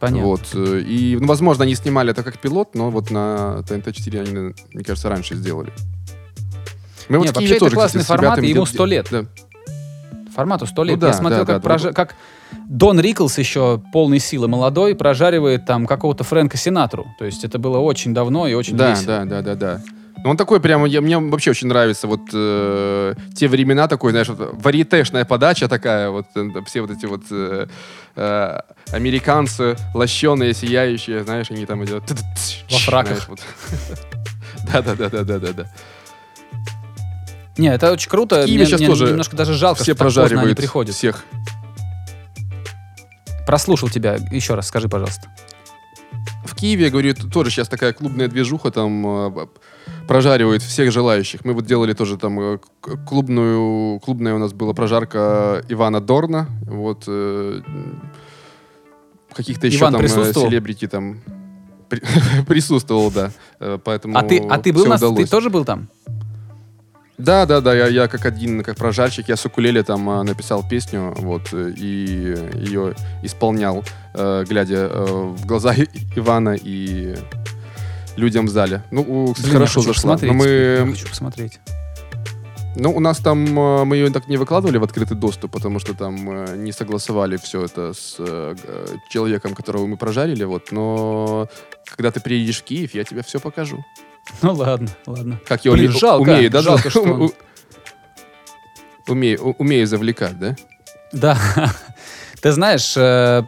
[0.00, 0.26] Понятно.
[0.26, 0.40] Вот.
[0.54, 4.84] э, И, ну, возможно, они снимали это как пилот, но вот на ТНТ-4 они, мне
[4.84, 5.72] кажется, раньше сделали.
[7.08, 9.06] Мы Не, в Киеве вообще это тоже, классный кстати, формат, и ему 100 лет.
[9.10, 9.24] Да.
[10.34, 10.94] Формату 100 лет.
[10.96, 11.92] Ну да, я смотрел, да, как, да, прожа- да.
[11.92, 12.14] как
[12.68, 17.06] Дон Риклс еще полной силы молодой прожаривает там какого-то Фрэнка Синатру.
[17.18, 19.06] То есть это было очень давно и очень Да, весело.
[19.06, 19.80] да, да, да, да.
[20.24, 24.28] Ну, он такой прямо, я, мне вообще очень нравится вот э, те времена такой, знаешь,
[24.28, 27.66] вот, варьетешная подача такая, вот э, все вот эти вот э,
[28.14, 28.58] э,
[28.92, 32.04] американцы лощеные, сияющие, знаешь, они там идут
[32.70, 33.28] Во фраках.
[34.72, 35.66] Да, да, да, да, да, да, да.
[37.58, 38.44] Не, это очень круто.
[38.46, 40.94] Мне, щас мне тоже немножко даже жалко, Все что так прожаривают приходят.
[40.94, 41.24] всех.
[43.46, 44.16] Прослушал тебя.
[44.30, 45.28] Еще раз скажи, пожалуйста.
[46.62, 49.02] Киеве, я говорю, тоже сейчас такая клубная движуха, там
[49.34, 49.48] б-
[50.06, 51.44] прожаривают всех желающих.
[51.44, 52.58] Мы вот делали тоже там э,
[53.04, 57.62] клубную, клубная у нас была прожарка Ивана Дорна, вот э,
[59.34, 61.16] каких-то еще Иван там э, селебрити там.
[61.88, 62.00] при-
[62.46, 63.32] присутствовал, да.
[63.82, 65.16] Поэтому А ты, а ты был всё на...
[65.16, 65.88] Ты тоже был там?
[67.22, 70.68] Да, да, да, я, я как один, как прожарщик, я с укулеле там а, написал
[70.68, 75.72] песню, вот, и ее исполнял, э, глядя э, в глаза
[76.16, 77.14] Ивана и
[78.16, 78.82] людям в зале.
[78.90, 80.14] Ну, кстати, Блин, я хорошо хочу зашла.
[80.14, 80.32] посмотреть.
[80.32, 81.60] Но Я мы, хочу посмотреть.
[82.74, 85.94] ну, у нас там, э, мы ее так не выкладывали в открытый доступ, потому что
[85.94, 88.16] там не согласовали все это с
[89.10, 91.46] человеком, которого мы прожарили, вот, но
[91.84, 93.84] когда ты приедешь в Киев, я тебе все покажу.
[94.42, 95.40] Ну ладно, ладно.
[95.46, 96.62] Как я Блин, уме- жалко, умею, да?
[96.62, 97.32] жалко, что он-
[99.08, 100.56] Умею, умею завлекать, да?
[101.12, 101.38] Да.
[102.40, 103.42] Ты знаешь, э,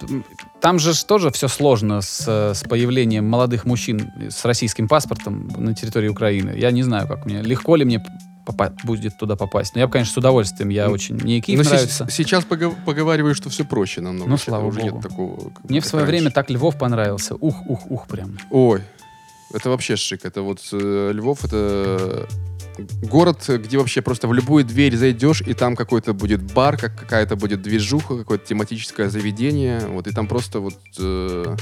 [0.61, 5.75] там же тоже все сложно с, э, с появлением молодых мужчин с российским паспортом на
[5.75, 6.55] территории Украины.
[6.57, 8.05] Я не знаю, как мне, легко ли мне
[8.47, 9.75] попа- будет туда попасть.
[9.75, 10.69] Но я бы, конечно, с удовольствием.
[10.71, 11.15] Я Ну, очень...
[11.17, 12.07] Мне Киев Но се- нравится.
[12.11, 14.29] сейчас погов- поговариваю, что все проще намного.
[14.31, 14.93] Ну, слава уже богу.
[14.97, 15.53] нет такого.
[15.69, 16.35] Мне в свое время раньше.
[16.35, 17.37] так Львов понравился.
[17.37, 18.39] Ух, ух, ух, прям.
[18.51, 18.81] Ой,
[19.55, 20.25] это вообще шик.
[20.25, 22.27] Это вот э, Львов, это
[23.03, 27.37] город, где вообще просто в любую дверь зайдешь, и там какой-то будет бар, как какая-то
[27.37, 31.57] будет движуха, какое-то тематическое заведение, вот, и там просто вот э,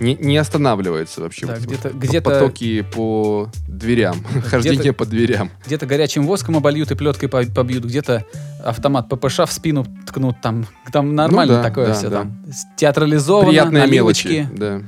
[0.00, 1.46] не, не останавливается вообще.
[1.46, 5.50] Да, вот, где-то- вот где-то- Потоки по дверям, хождение по дверям.
[5.66, 8.24] Где-то горячим воском обольют и плеткой по- побьют, где-то
[8.64, 10.40] автомат ППШ в спину ткнут.
[10.40, 12.08] Там, там нормально да, такое да, все.
[12.08, 12.18] да.
[12.20, 12.44] Там
[12.76, 14.28] театрализовано, Приятные наливочки.
[14.28, 14.48] мелочи.
[14.56, 14.80] Да.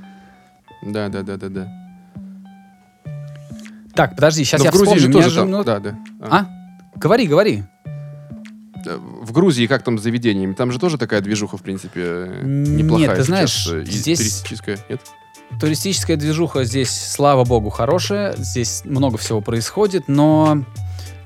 [0.82, 1.79] Да, да, да, да, да.
[4.00, 5.06] Так, подожди, сейчас Но я в Грузии вспомню.
[5.08, 5.50] же тоже же, там.
[5.50, 5.98] ну, Да, да.
[6.22, 6.46] А?
[6.96, 7.64] Говори, говори.
[8.86, 10.54] Э, В Грузии как там с заведениями?
[10.54, 13.14] Там же тоже такая движуха, в принципе, э, Нет, неплохая.
[13.16, 15.02] ты знаешь, э, здесь- туристическая, нет?
[15.60, 18.34] Туристическая движуха здесь, слава богу, хорошая.
[18.38, 20.64] Здесь много всего происходит, но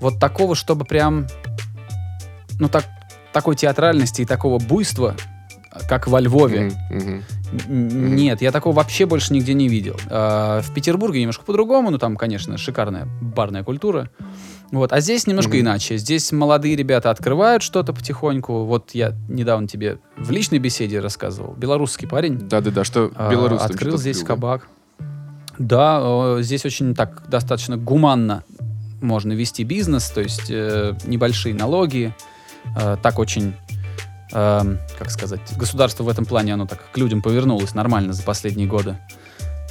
[0.01, 1.29] вот такого, чтобы прям,
[2.59, 2.87] ну так,
[3.33, 5.15] такой театральности и такого буйства,
[5.89, 6.73] как во Львове.
[6.91, 7.23] Н-
[7.69, 9.97] Нет, я такого вообще больше нигде не видел.
[10.09, 14.11] А, В Петербурге немножко по-другому, ну там, конечно, шикарная барная культура.
[14.71, 15.61] Вот, а здесь немножко Мгм.
[15.61, 15.97] иначе.
[15.99, 18.65] Здесь молодые ребята открывают что-то потихоньку.
[18.65, 21.55] Вот я недавно тебе в личной беседе рассказывал.
[21.55, 24.69] Белорусский парень Да-да-да, что а, белорус открыл здесь открыл, кабак.
[25.59, 28.43] Да, э, здесь очень так достаточно гуманно
[29.01, 32.13] можно вести бизнес, то есть э, небольшие налоги,
[32.77, 33.55] э, так очень,
[34.35, 38.67] э, как сказать, государство в этом плане, оно так к людям повернулось нормально за последние
[38.67, 38.99] годы.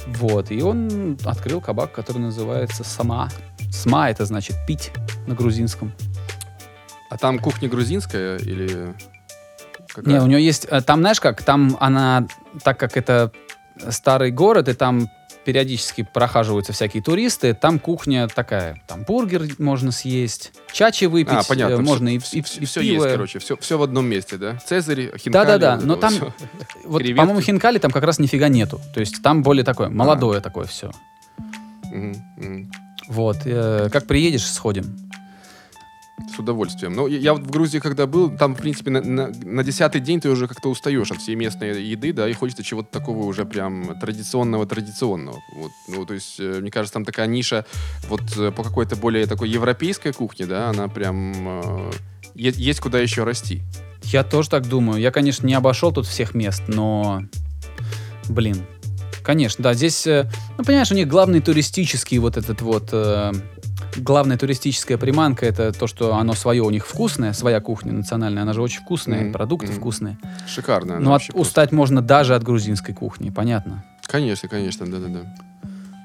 [0.06, 3.28] Вот, и он открыл кабак, который называется «Сама».
[3.72, 4.92] «Сма»— это значит «пить»
[5.26, 5.92] на грузинском.
[7.10, 8.94] А там кухня грузинская или
[9.88, 10.14] какая?
[10.14, 10.66] Не, у него есть...
[10.68, 12.26] э, Там, знаешь как, там она,
[12.62, 13.30] так как это
[13.88, 15.08] старый город, и там
[15.44, 18.80] периодически прохаживаются всякие туристы, там кухня такая.
[18.86, 21.74] Там бургер можно съесть, чачи выпить, А, понятно.
[21.74, 23.04] э, можно и, все, и, и все пиво.
[23.04, 24.58] есть, короче, все, все в одном месте, да?
[24.66, 25.32] Цезарь, хинкали.
[25.32, 26.48] Да-да-да, вот но там, вот всё.
[26.84, 27.18] вот, креветки.
[27.20, 28.80] по-моему, хинкали там как раз нифига нету.
[28.94, 30.90] То есть там более такое, молодое такое все.
[31.84, 32.72] Мгм, мгм.
[33.08, 34.96] Вот, э, как приедешь, сходим.
[36.32, 36.92] С удовольствием.
[36.94, 40.20] Ну, я, вот в Грузии, когда был, там, в принципе, на, на- на десятый день
[40.20, 43.98] ты уже как-то устаешь от всей местной еды, да, и хочется чего-то такого уже прям
[43.98, 45.42] традиционного-традиционного.
[45.56, 47.66] Вот, ну, то есть, э, мне кажется, там такая ниша
[48.08, 51.32] вот э, по какой-то более такой европейской кухне, да, она прям...
[51.62, 51.90] э,
[52.34, 53.62] есть куда еще расти.
[54.04, 55.00] Я тоже так думаю.
[55.00, 57.22] Я, конечно, не обошел тут всех мест, но,
[58.28, 58.64] блин,
[59.24, 60.26] конечно, да, здесь, э,
[60.58, 63.32] ну, понимаешь, у них главный туристический вот этот вот, э,
[63.96, 68.52] главная туристическая приманка, это то, что оно свое у них вкусное, своя кухня национальная, она
[68.52, 69.76] же очень вкусная, Мгм, продукты мгм.
[69.80, 70.18] вкусные.
[70.46, 70.94] Шикарно.
[71.00, 71.48] Ну, от- вообще просто.
[71.48, 73.84] устать можно даже от грузинской кухни, понятно.
[74.06, 75.20] Конечно, конечно, да-да-да.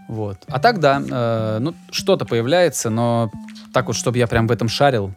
[0.07, 0.38] Вот.
[0.47, 3.32] А так, да, э, ну, что-то появляется, но
[3.74, 5.13] так вот, чтобы я прям в этом шарил,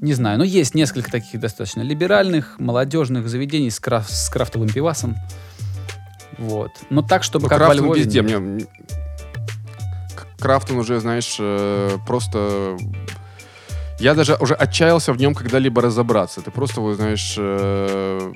[0.00, 0.38] не знаю.
[0.38, 5.14] Но есть несколько таких достаточно либеральных, молодежных заведений с, краф- с крафтовым пивасом.
[6.40, 6.72] Вот.
[6.88, 8.02] Но так, чтобы Ну, как во Львове...
[8.02, 8.22] везде.
[8.22, 8.40] нет.
[8.40, 8.66] Мне...
[10.38, 12.76] Крафт он уже, знаешь, э, просто...
[13.98, 16.40] Я даже уже отчаялся в нем когда-либо разобраться.
[16.40, 18.32] Ты просто, вот, знаешь, э,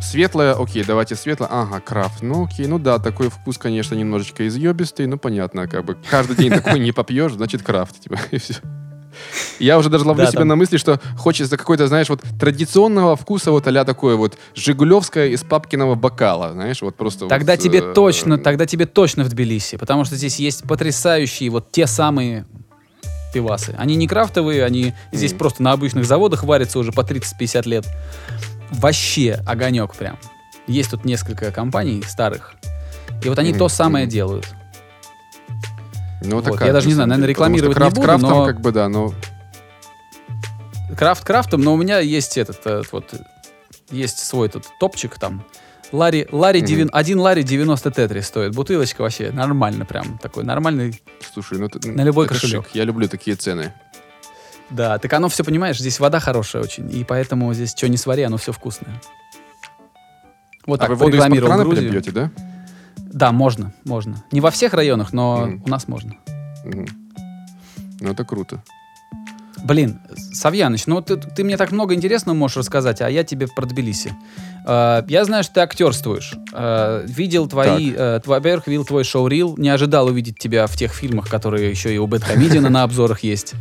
[0.00, 5.06] светлое, окей, давайте светлое, ага, крафт, ну окей, ну да, такой вкус, конечно, немножечко изъебистый,
[5.06, 8.54] ну понятно, как бы каждый день такой не попьешь, значит крафт, типа, и все.
[9.58, 13.16] Я уже даже ловлю Да, себя там- на мысли, что хочется какой-то, знаешь, вот традиционного
[13.16, 17.78] вкуса, вот а такое вот Жигулевское из папкиного бокала, знаешь, вот просто Тогда вот, тебе
[17.80, 22.46] э, точно, тогда тебе точно в Тбилиси, потому что здесь есть потрясающие вот те самые
[23.32, 23.74] пивасы.
[23.78, 25.38] Они не крафтовые, они здесь Мгм.
[25.38, 27.84] просто на обычных заводах варятся уже по 30-50 лет.
[28.70, 30.18] Вообще огонек прям.
[30.66, 32.54] Есть тут несколько компаний старых,
[33.24, 34.12] и вот они Мгм, то самое мгм.
[34.12, 34.46] делают.
[36.24, 38.60] Ну, Вот, такая, я даже не знаю, наверное, рекламировать не крафт буду, крафтом, но- как
[38.60, 39.12] бы, да, но...
[40.96, 43.12] Крафт крафтом, но у меня есть этот, э, вот,
[43.90, 45.44] есть свой тут топчик там.
[45.92, 46.66] Ларри, Ларри Мгм.
[46.68, 48.54] девян- один Ларри 90 тетри стоит.
[48.54, 50.18] Бутылочка вообще нормально прям.
[50.18, 51.00] Такой нормальный.
[51.32, 52.64] Слушай, ну это, На любой это кошелек.
[52.66, 52.74] шик.
[52.74, 53.72] Я люблю такие цены.
[54.70, 56.90] Да, так оно все, понимаешь, здесь вода хорошая очень.
[56.90, 59.00] И поэтому здесь что не свари, оно все вкусное.
[60.66, 61.90] Вот а так вы воду из-под крана Грузию.
[61.92, 62.30] пьете, да?
[63.14, 64.24] Да, можно, можно.
[64.32, 65.62] Не во всех районах, но Мгм.
[65.64, 66.14] у нас можно.
[66.64, 66.86] Мгм.
[68.00, 68.60] Ну это круто.
[69.62, 70.00] Блин,
[70.32, 74.12] Савьяныч, ну ты, ты мне так много интересного можешь рассказать, а я тебе про Тбилиси.
[74.66, 76.34] Э, я знаю, что ты актерствуешь.
[76.52, 79.54] Э, видел твои, э, тво- во-первых, видел твой шоу-рил.
[79.56, 83.54] Не ожидал увидеть тебя в тех фильмах, которые еще и у Бэткомедиана на обзорах есть.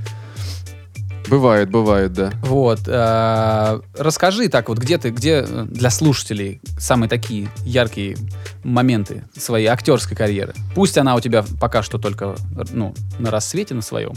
[1.30, 2.32] Бывает, бывает, да.
[2.42, 2.82] Вот.
[2.86, 8.18] э, расскажи так вот, где ты, где э, для слушателей самые такие яркие
[8.64, 10.54] моменты своей актерской карьеры?
[10.76, 12.36] Пусть она у тебя пока что только
[12.72, 14.14] ну, на рассвете на своем.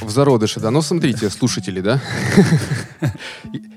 [0.00, 0.70] В зародыше, да.
[0.70, 2.00] Ну, смотрите, слушатели, да.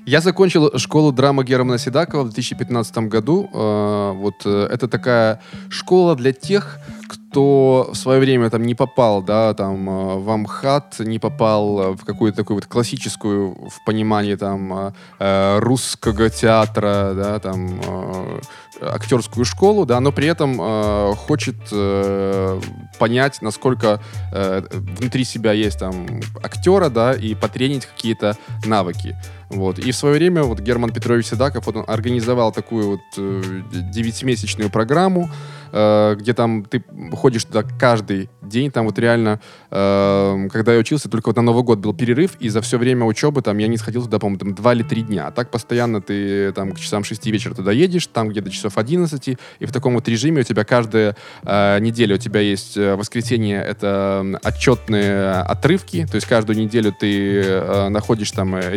[0.06, 3.48] Я закончил школу драмы Германа Седакова в 2015 году.
[3.52, 6.78] Э, Вот это такая школа для тех,
[7.10, 11.90] кто в свое время там не попал, да, там э, в Амхат, не попал э,
[11.96, 17.80] в какую-то такую вот классическую в понимании там э, русского театра, да, там
[18.80, 20.56] актерскую школу, да, но при этом
[21.14, 21.56] хочет
[22.98, 24.00] понять, насколько
[24.32, 26.06] внутри себя есть там
[26.42, 29.16] актера, да, и потренить какие-то навыки.
[29.50, 29.80] Вот.
[29.80, 34.70] И в свое время вот Герман Петрович Седаков вот он организовал такую вот э, девятимесячную
[34.70, 35.28] программу,
[35.72, 39.40] э, где там ты ходишь туда каждый день, там вот реально,
[39.70, 43.06] э, когда я учился, только вот на Новый год был перерыв, и за все время
[43.06, 45.26] учебы там я не сходил туда, по-моему, там два или три дня.
[45.26, 49.28] А так постоянно ты там к часам 6 вечера туда едешь, там где-то часов 11,
[49.58, 53.60] и в таком вот режиме у тебя каждая э, неделя у тебя есть э, воскресенье,
[53.60, 58.76] это отчетные отрывки, то есть каждую неделю ты э, находишь там э,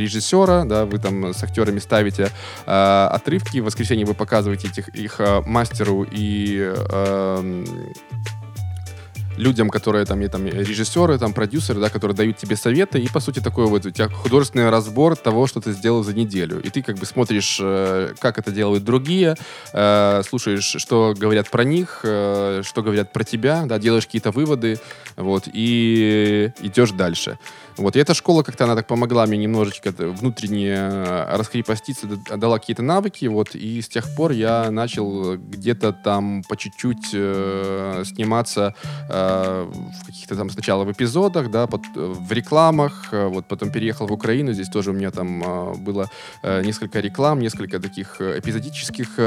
[0.66, 2.30] да, вы там с актерами ставите
[2.66, 7.66] э, отрывки, в воскресенье вы показываете этих, их э, мастеру и э,
[9.38, 13.20] людям, которые там, и, там режиссеры, там продюсеры, да, которые дают тебе советы, и по
[13.20, 16.82] сути такой вот у тебя художественный разбор того, что ты сделал за неделю, и ты
[16.82, 19.36] как бы смотришь, э, как это делают другие,
[19.74, 24.80] э, слушаешь, что говорят про них, э, что говорят про тебя, да, делаешь какие-то выводы,
[25.16, 27.38] вот, и идешь дальше.
[27.78, 30.76] Вот, и эта школа как-то, она так помогла мне немножечко внутренне
[31.32, 36.56] раскрепоститься, д- дала какие-то навыки, вот, и с тех пор я начал где-то там по
[36.56, 38.76] чуть-чуть э, сниматься
[39.10, 39.23] э,
[39.66, 44.08] в каких-то там сначала в эпизодах, да, пот- э, в рекламах, э, вот, потом переехал
[44.08, 46.10] в Украину, здесь тоже у меня там э, было
[46.44, 49.18] несколько реклам, несколько таких эпизодических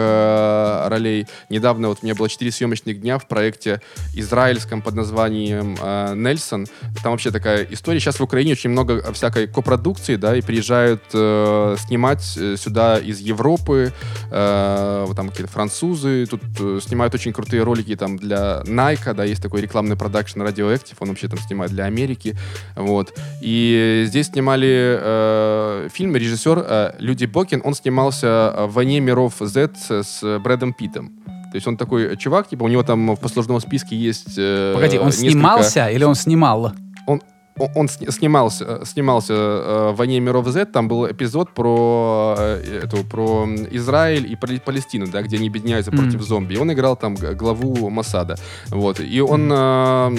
[0.91, 1.27] ролей.
[1.51, 3.81] Недавно вот у меня было 4 съемочных дня в проекте
[4.15, 5.75] израильском под названием
[6.23, 6.67] «Нельсон».
[7.03, 8.01] Там вообще такая история.
[8.01, 13.93] Сейчас в Украине очень много всякой копродукции, да, и приезжают снимать сюда из Европы,
[14.31, 16.43] э, там какие-то французы, тут
[16.83, 21.29] снимают очень крутые ролики там для Nike, да, есть такой рекламный продакшн Radioactive, он вообще
[21.29, 22.35] там снимает для Америки,
[22.75, 23.13] вот.
[23.41, 28.27] И здесь снимали э, фильм режиссер э, Люди Бокин, он снимался
[28.57, 31.13] э, в «Войне миров Z» с Брэдом Питтом.
[31.53, 34.35] То есть он такой чувак, типа у него там в послужном списке есть...
[34.37, 36.73] э, Погоди, он несколько- снимался или он снимал?
[37.59, 41.51] Он, он- он сни- снимался, э, снимался э, в «Войне миров Z», там был эпизод
[41.55, 46.03] про, э, эту, про Израиль и Пали- Палестину, да, где они объединяются Мгм.
[46.05, 46.55] против зомби.
[46.55, 48.37] И он играл там главу Масада.
[48.69, 49.01] Вот.
[49.01, 49.51] И он...
[49.53, 50.17] э,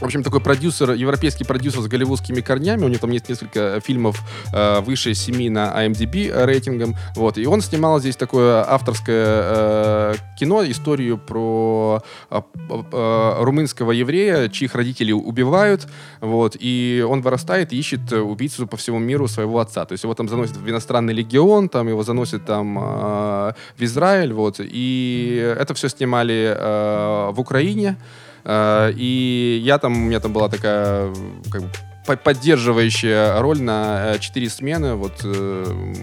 [0.00, 2.84] в общем, такой продюсер, европейский продюсер с голливудскими корнями.
[2.84, 4.20] У него там есть несколько фильмов
[4.52, 6.96] э, выше 7 на IMDb рейтингом.
[7.14, 7.38] Вот.
[7.38, 14.74] И он снимал здесь такое авторское э, кино, историю про э, э, румынского еврея, чьих
[14.74, 15.86] родителей убивают.
[16.20, 16.56] Вот.
[16.58, 19.84] И он вырастает и ищет э, убийцу по всему миру своего отца.
[19.84, 24.32] То есть его там заносят в иностранный легион, там его заносят там э, в Израиль.
[24.32, 24.56] Вот.
[24.58, 27.96] И это все снимали э, в Украине.
[28.44, 31.12] Э, И я там, у меня там была такая
[31.50, 31.70] как бы,
[32.06, 34.94] по- поддерживающая роль на э, четыре смены.
[34.94, 35.94] Вот э,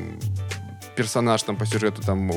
[0.96, 2.30] персонаж там по сюжету там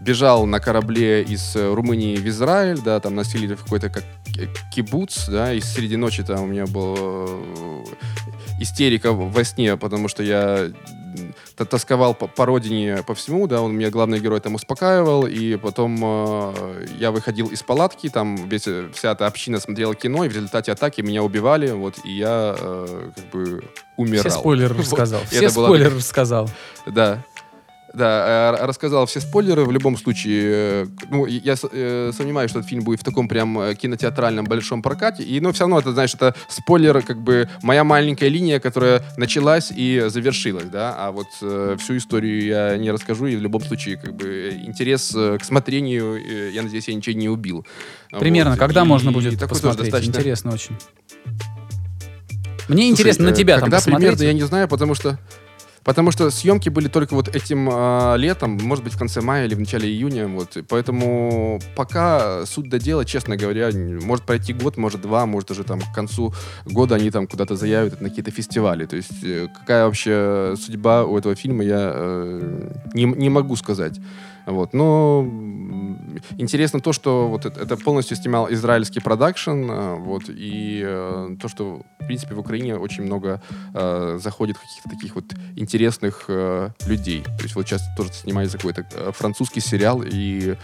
[0.00, 5.28] бежал на корабле из Румынии в Израиль, да, там насилили в какой-то как ки- кибуц,
[5.28, 7.28] да, и среди ночи там у меня была
[8.60, 10.70] истерика во сне, потому что я
[11.64, 15.98] тосковал по, по родине, по всему, да, он меня главный герой там успокаивал, и потом
[16.02, 20.34] э, я выходил из палатки, там весь, э, вся эта община смотрела кино, и в
[20.34, 23.64] результате атаки меня убивали, вот, и я э, как бы
[23.96, 24.24] умирал.
[24.28, 25.20] Все спойлеры рассказал.
[25.30, 26.50] Все спойлеры рассказал.
[26.86, 27.24] да.
[27.96, 29.64] Да, э, рассказал все спойлеры.
[29.64, 33.74] В любом случае, э, ну, я э, сомневаюсь, что этот фильм будет в таком прям
[33.74, 35.22] кинотеатральном большом прокате.
[35.22, 39.72] И, но все равно, это, знаешь, это спойлер, как бы моя маленькая линия, которая началась
[39.74, 40.94] и завершилась, да.
[40.98, 43.26] А вот э, всю историю я не расскажу.
[43.26, 47.66] И в любом случае, как бы, интерес к смотрению, я надеюсь, я ничего не убил.
[48.10, 48.58] Примерно, Вот.
[48.60, 49.84] когда И можно будет тоже посмотреть?
[49.84, 50.76] достаточно- Интересно очень.
[52.68, 54.18] Мне Слушай, интересно на тебя там когда посмотреть.
[54.18, 55.18] примерно, я не знаю, потому что
[55.86, 59.54] Потому что съемки были только вот этим а, летом, может быть, в конце мая или
[59.54, 60.26] в начале июня.
[60.26, 60.56] Вот.
[60.68, 63.70] Поэтому пока суть до дела, честно говоря,
[64.02, 66.34] может пройти год, может два, может уже там к концу
[66.64, 68.86] года они там куда-то заявят на какие-то фестивали.
[68.86, 74.00] То есть э, какая вообще судьба у этого фильма, я э, не, не могу сказать.
[74.46, 74.72] Вот.
[74.72, 75.26] Но
[76.38, 81.82] интересно то, что вот это, полностью снимал израильский продакшн, э, вот, и э, то, что,
[82.00, 83.42] в принципе, в Украине очень много
[83.74, 85.24] э, заходит каких-то таких вот
[85.56, 87.22] интересных э, людей.
[87.22, 90.56] То есть вот сейчас тоже снимается какой-то э, французский сериал, и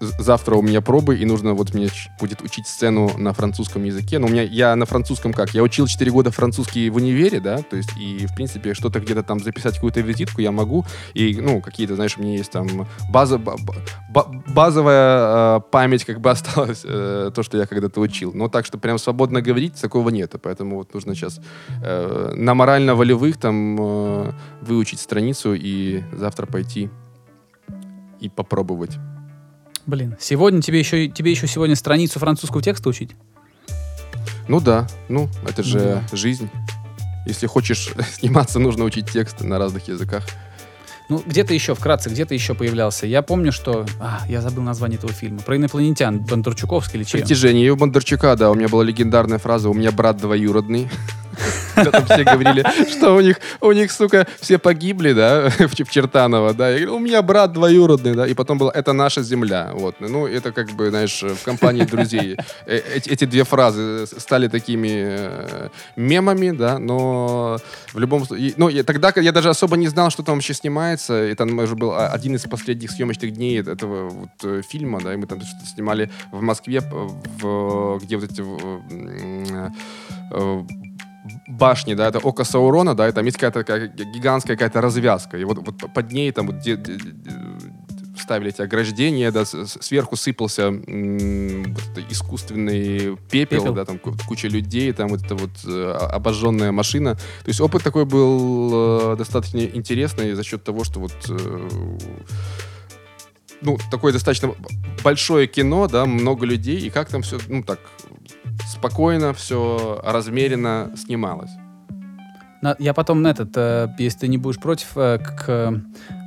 [0.00, 1.88] завтра у меня пробы, и нужно вот мне
[2.20, 4.18] будет учить сцену на французском языке.
[4.18, 5.54] Но у меня, я на французском как?
[5.54, 9.22] Я учил 4 года французский в универе, да, то есть, и, в принципе, что-то где-то
[9.22, 13.38] там записать, какую-то визитку я могу, и, ну, какие-то, знаешь, у меня есть там база,
[13.38, 13.56] ба-
[14.10, 18.32] ба- базовая э, память как бы осталась, э, то, что я когда-то учил.
[18.34, 20.34] Но так, что прям свободно говорить, такого нет.
[20.42, 21.40] Поэтому вот нужно сейчас
[21.82, 26.90] э, на морально-волевых там э, выучить страницу и завтра пойти
[28.20, 28.98] и попробовать.
[29.86, 33.10] Блин, сегодня тебе еще, тебе еще сегодня страницу французского текста учить?
[34.48, 36.50] Ну да, ну это же Ну жизнь.
[37.26, 40.24] Если хочешь сниматься, нужно учить текст на разных языках.
[41.10, 43.06] Ну, где-то еще, вкратце, где-то еще появлялся.
[43.06, 43.84] Я помню, что...
[44.00, 45.40] А, я забыл название этого фильма.
[45.40, 46.18] Про инопланетян.
[46.18, 47.20] Бондарчуковский или он?
[47.20, 47.66] Притяжение.
[47.66, 50.88] И у Бондарчука, да, у меня была легендарная фраза «У меня брат двоюродный».
[51.74, 56.70] Там все говорили, что у них, у них, сука, все погибли, да, в Чертаново, да.
[56.70, 58.26] Я говорю, у меня брат двоюродный, да.
[58.26, 59.70] И потом было «Это наша земля».
[59.74, 59.96] Вот.
[60.00, 62.36] Ну, это как бы, знаешь, в компании друзей.
[62.66, 67.58] Э, Эти, две фразы стали такими э, мемами, да, но
[67.92, 68.54] в любом случае...
[68.56, 71.14] Ну, тогда я даже особо не знал, что там вообще снимается.
[71.14, 75.16] Это уже был а, один из последних съемочных дней этого вот, э, фильма, да, и
[75.16, 78.42] мы там что-то снимали в Москве, в, где вот эти
[81.48, 85.44] башни, да, это око Саурона, да, и там есть какая-то такая гигантская какая-то развязка, и
[85.44, 86.98] вот, вот под ней там вот где- где
[88.18, 91.74] ставили эти ограждения, да, сверху сыпался м,
[92.10, 93.74] искусственный пепел, Пепел.
[93.74, 97.16] да, там ку- куча людей, там вот эта вот э, обожженная машина.
[97.16, 101.68] То есть опыт такой был э, достаточно интересный за счет того, что вот э,
[103.64, 104.50] ну, такое достаточно
[105.02, 107.78] большое кино, да, много людей, и как там все, ну, так,
[108.68, 111.50] спокойно, все размеренно снималось.
[112.78, 115.82] Я потом на этот, э, если ты не будешь против, э, к,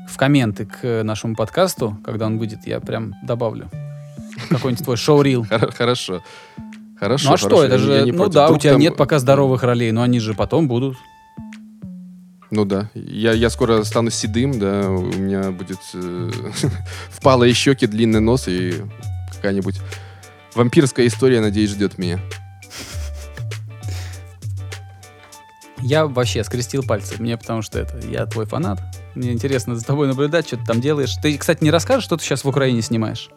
[0.08, 3.70] в комменты к нашему подкасту, когда он выйдет, я прям добавлю
[4.50, 5.46] какой-нибудь твой шоу-рил.
[5.50, 6.22] Хор- Хорошо.
[7.00, 7.30] Хорошо.
[7.30, 8.34] Ну а что, хорошо, это я- я же, ну против.
[8.34, 10.96] да, у тебя там- нет пока здоровых ролей, но они же потом будут.
[12.50, 12.90] Ну да.
[12.94, 16.32] Я, я скоро стану седым, да, у меня будет э,
[17.10, 18.84] впалые щеки, длинный нос и
[19.36, 19.80] какая-нибудь
[20.56, 22.20] вампирская история, надеюсь, ждет меня.
[25.80, 28.80] Я вообще скрестил пальцы, мне потому что это, я твой фанат.
[29.14, 31.16] Мне интересно за тобой наблюдать, что ты там делаешь.
[31.22, 33.30] Ты, кстати, не расскажешь, что ты сейчас в Украине снимаешь?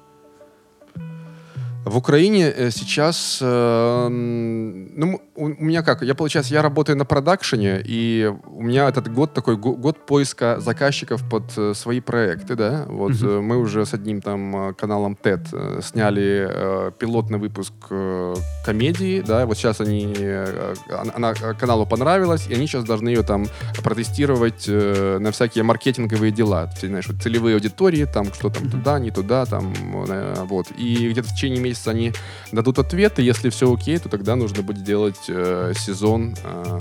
[1.86, 7.06] В Украине э, сейчас, э, ну, у, у меня как, я, получается, я работаю на
[7.06, 12.54] продакшене, и у меня этот год такой го- год поиска заказчиков под э, свои проекты,
[12.54, 13.28] да, вот Мгм.
[13.28, 18.34] э, мы уже с одним там э, каналом TED э, сняли э, пилотный выпуск э,
[18.66, 20.74] комедии, да, вот сейчас они, э,
[21.14, 23.46] она, каналу понравилась, и они сейчас должны ее там
[23.82, 28.70] протестировать э, на всякие маркетинговые дела, ты знаешь, вот целевые аудитории, там, что там Мгм.
[28.72, 29.72] туда, не туда, там,
[30.08, 32.12] э, вот, и где-то в течение месяца они
[32.52, 36.80] дадут ответ, и если все окей, то тогда нужно будет делать э, сезон, э,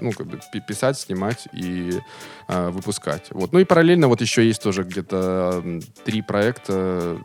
[0.00, 2.00] ну, как бы пи- писать, снимать и
[2.48, 3.28] э, выпускать.
[3.30, 3.52] Вот.
[3.52, 5.62] Ну и параллельно вот еще есть тоже где-то
[6.04, 7.18] три проекта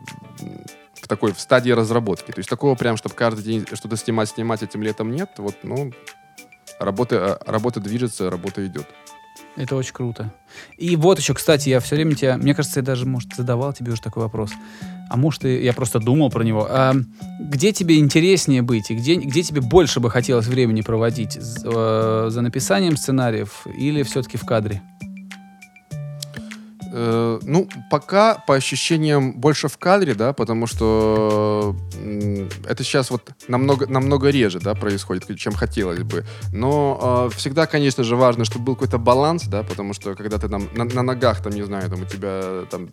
[1.02, 2.30] в такой в стадии разработки.
[2.30, 5.30] То есть такого прям, чтобы каждый день что-то снимать, снимать этим летом нет.
[5.38, 5.92] Вот, ну,
[6.78, 8.86] работа, работа движется, работа идет.
[9.56, 10.32] Это очень круто.
[10.78, 13.92] И вот еще, кстати, я все время тебя, мне кажется, я даже, может, задавал тебе
[13.92, 14.50] уже такой вопрос.
[15.10, 16.66] А может, и я просто думал про него.
[16.70, 16.94] А
[17.38, 21.38] где тебе интереснее быть и где, где тебе больше бы хотелось времени проводить?
[21.64, 24.80] Э, за написанием сценариев или все-таки в кадре?
[26.94, 33.30] Э, ну, пока по ощущениям больше в кадре, да, потому что м, это сейчас вот
[33.48, 36.24] намного, намного реже, да, происходит, чем хотелось бы.
[36.52, 40.50] Но э, всегда, конечно же, важно, чтобы был какой-то баланс, да, потому что когда ты
[40.50, 42.90] там на, на ногах, там, не знаю, там у тебя там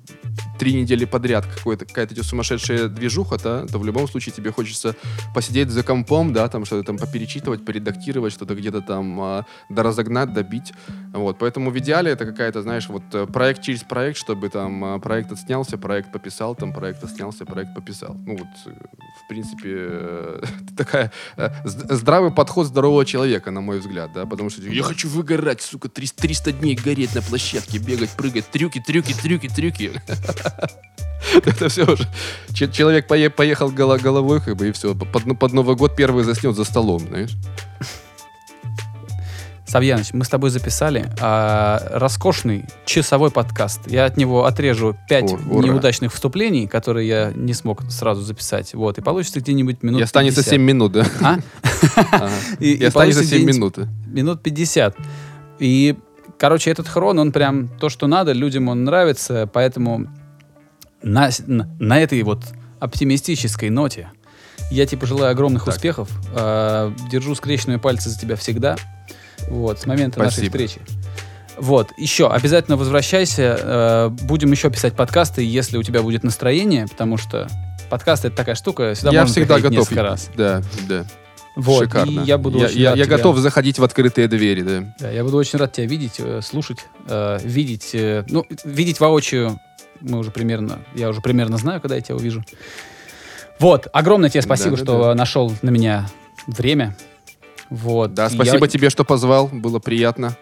[0.57, 4.95] три недели подряд какая-то сумасшедшая движуха, да, то в любом случае тебе хочется
[5.35, 10.71] посидеть за компом, да, там что-то там поперечитывать, поредактировать, что-то где-то там э, доразогнать, добить.
[11.13, 14.99] Вот, поэтому в идеале это какая-то, знаешь, вот э, проект через проект, чтобы там э,
[14.99, 18.15] проект отснялся, проект пописал, там проект отснялся, проект пописал.
[18.25, 18.69] Ну вот, э,
[19.25, 20.41] в принципе, э,
[20.77, 25.61] такая э, здравый подход здорового человека, на мой взгляд, да, потому что я хочу выгорать,
[25.61, 29.91] сука, 300, 300 дней гореть на площадке, бегать, прыгать, трюки, трюки, трюки, трюки.
[31.45, 32.07] Это все уже.
[32.53, 34.95] Че- Человек пое- поехал голо- головой, как бы, и все.
[34.95, 37.31] Под Новый год первый заснет за столом, знаешь.
[39.69, 43.81] Савьяныч, мы с тобой записали а, роскошный часовой подкаст.
[43.85, 45.67] Я от него отрежу 5 Ур- ура.
[45.67, 48.73] неудачных вступлений, которые я не смог сразу записать.
[48.73, 50.53] Вот, и получится где-нибудь минут И останется 50.
[50.53, 51.05] 7 минут, да?
[51.21, 51.37] А?
[51.95, 52.29] Ага.
[52.59, 53.77] И, И останется получится 7 где-нибудь минут.
[54.07, 54.97] Минут 50.
[55.59, 55.95] И,
[56.39, 60.07] короче, этот хрон, он прям то, что надо, людям он нравится, поэтому
[61.03, 62.43] на, на, этой вот
[62.79, 64.09] оптимистической ноте
[64.71, 65.75] я тебе желаю огромных Так.
[65.75, 66.09] успехов.
[66.33, 68.75] А, держу скрещенные пальцы за тебя всегда.
[69.49, 70.51] Вот, с момента нашей Спасибо.
[70.51, 70.81] встречи.
[71.57, 73.57] Вот, еще обязательно возвращайся.
[73.59, 77.47] э, будем еще писать подкасты, если у тебя будет настроение, потому что
[77.89, 79.71] подкаст это такая штука, сюда Я можно всегда готов.
[79.79, 80.29] несколько раз.
[80.37, 81.05] Да, да.
[81.55, 82.21] Вот, Шикарно.
[82.21, 84.95] и я буду очень я, рад я тебя- готов заходить в открытые двери, да.
[84.99, 89.59] Да, я буду очень рад тебя видеть, э, слушать, э, видеть, э, ну, видеть воочию.
[89.99, 92.41] Мы уже примерно, я уже примерно знаю, когда я тебя увижу.
[93.59, 94.97] Вот, огромное тебе спасибо, Да-да-да.
[95.09, 96.07] что нашел на меня
[96.47, 96.95] время.
[97.69, 98.13] Вот.
[98.13, 99.47] Да, спасибо я- тебе, что позвал.
[99.47, 100.35] Было приятно.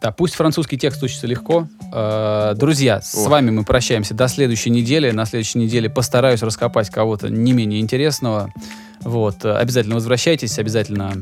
[0.00, 1.66] Да, пусть французский текст учится легко.
[1.90, 3.28] Э, друзья, с Ох.
[3.30, 5.10] вами мы прощаемся до следующей недели.
[5.10, 8.52] На следующей неделе постараюсь раскопать кого-то не менее интересного.
[9.00, 11.14] Вот, э, обязательно возвращайтесь, обязательно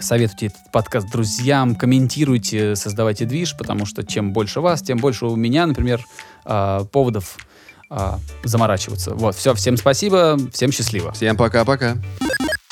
[0.00, 5.36] советуйте этот подкаст друзьям, комментируйте, создавайте движ, потому что чем больше вас, тем больше у
[5.36, 6.02] меня, например,
[6.46, 7.36] э, поводов
[7.90, 9.14] э, заморачиваться.
[9.14, 11.12] Вот, все, всем спасибо, всем счастливо.
[11.12, 11.98] Всем пока-пока.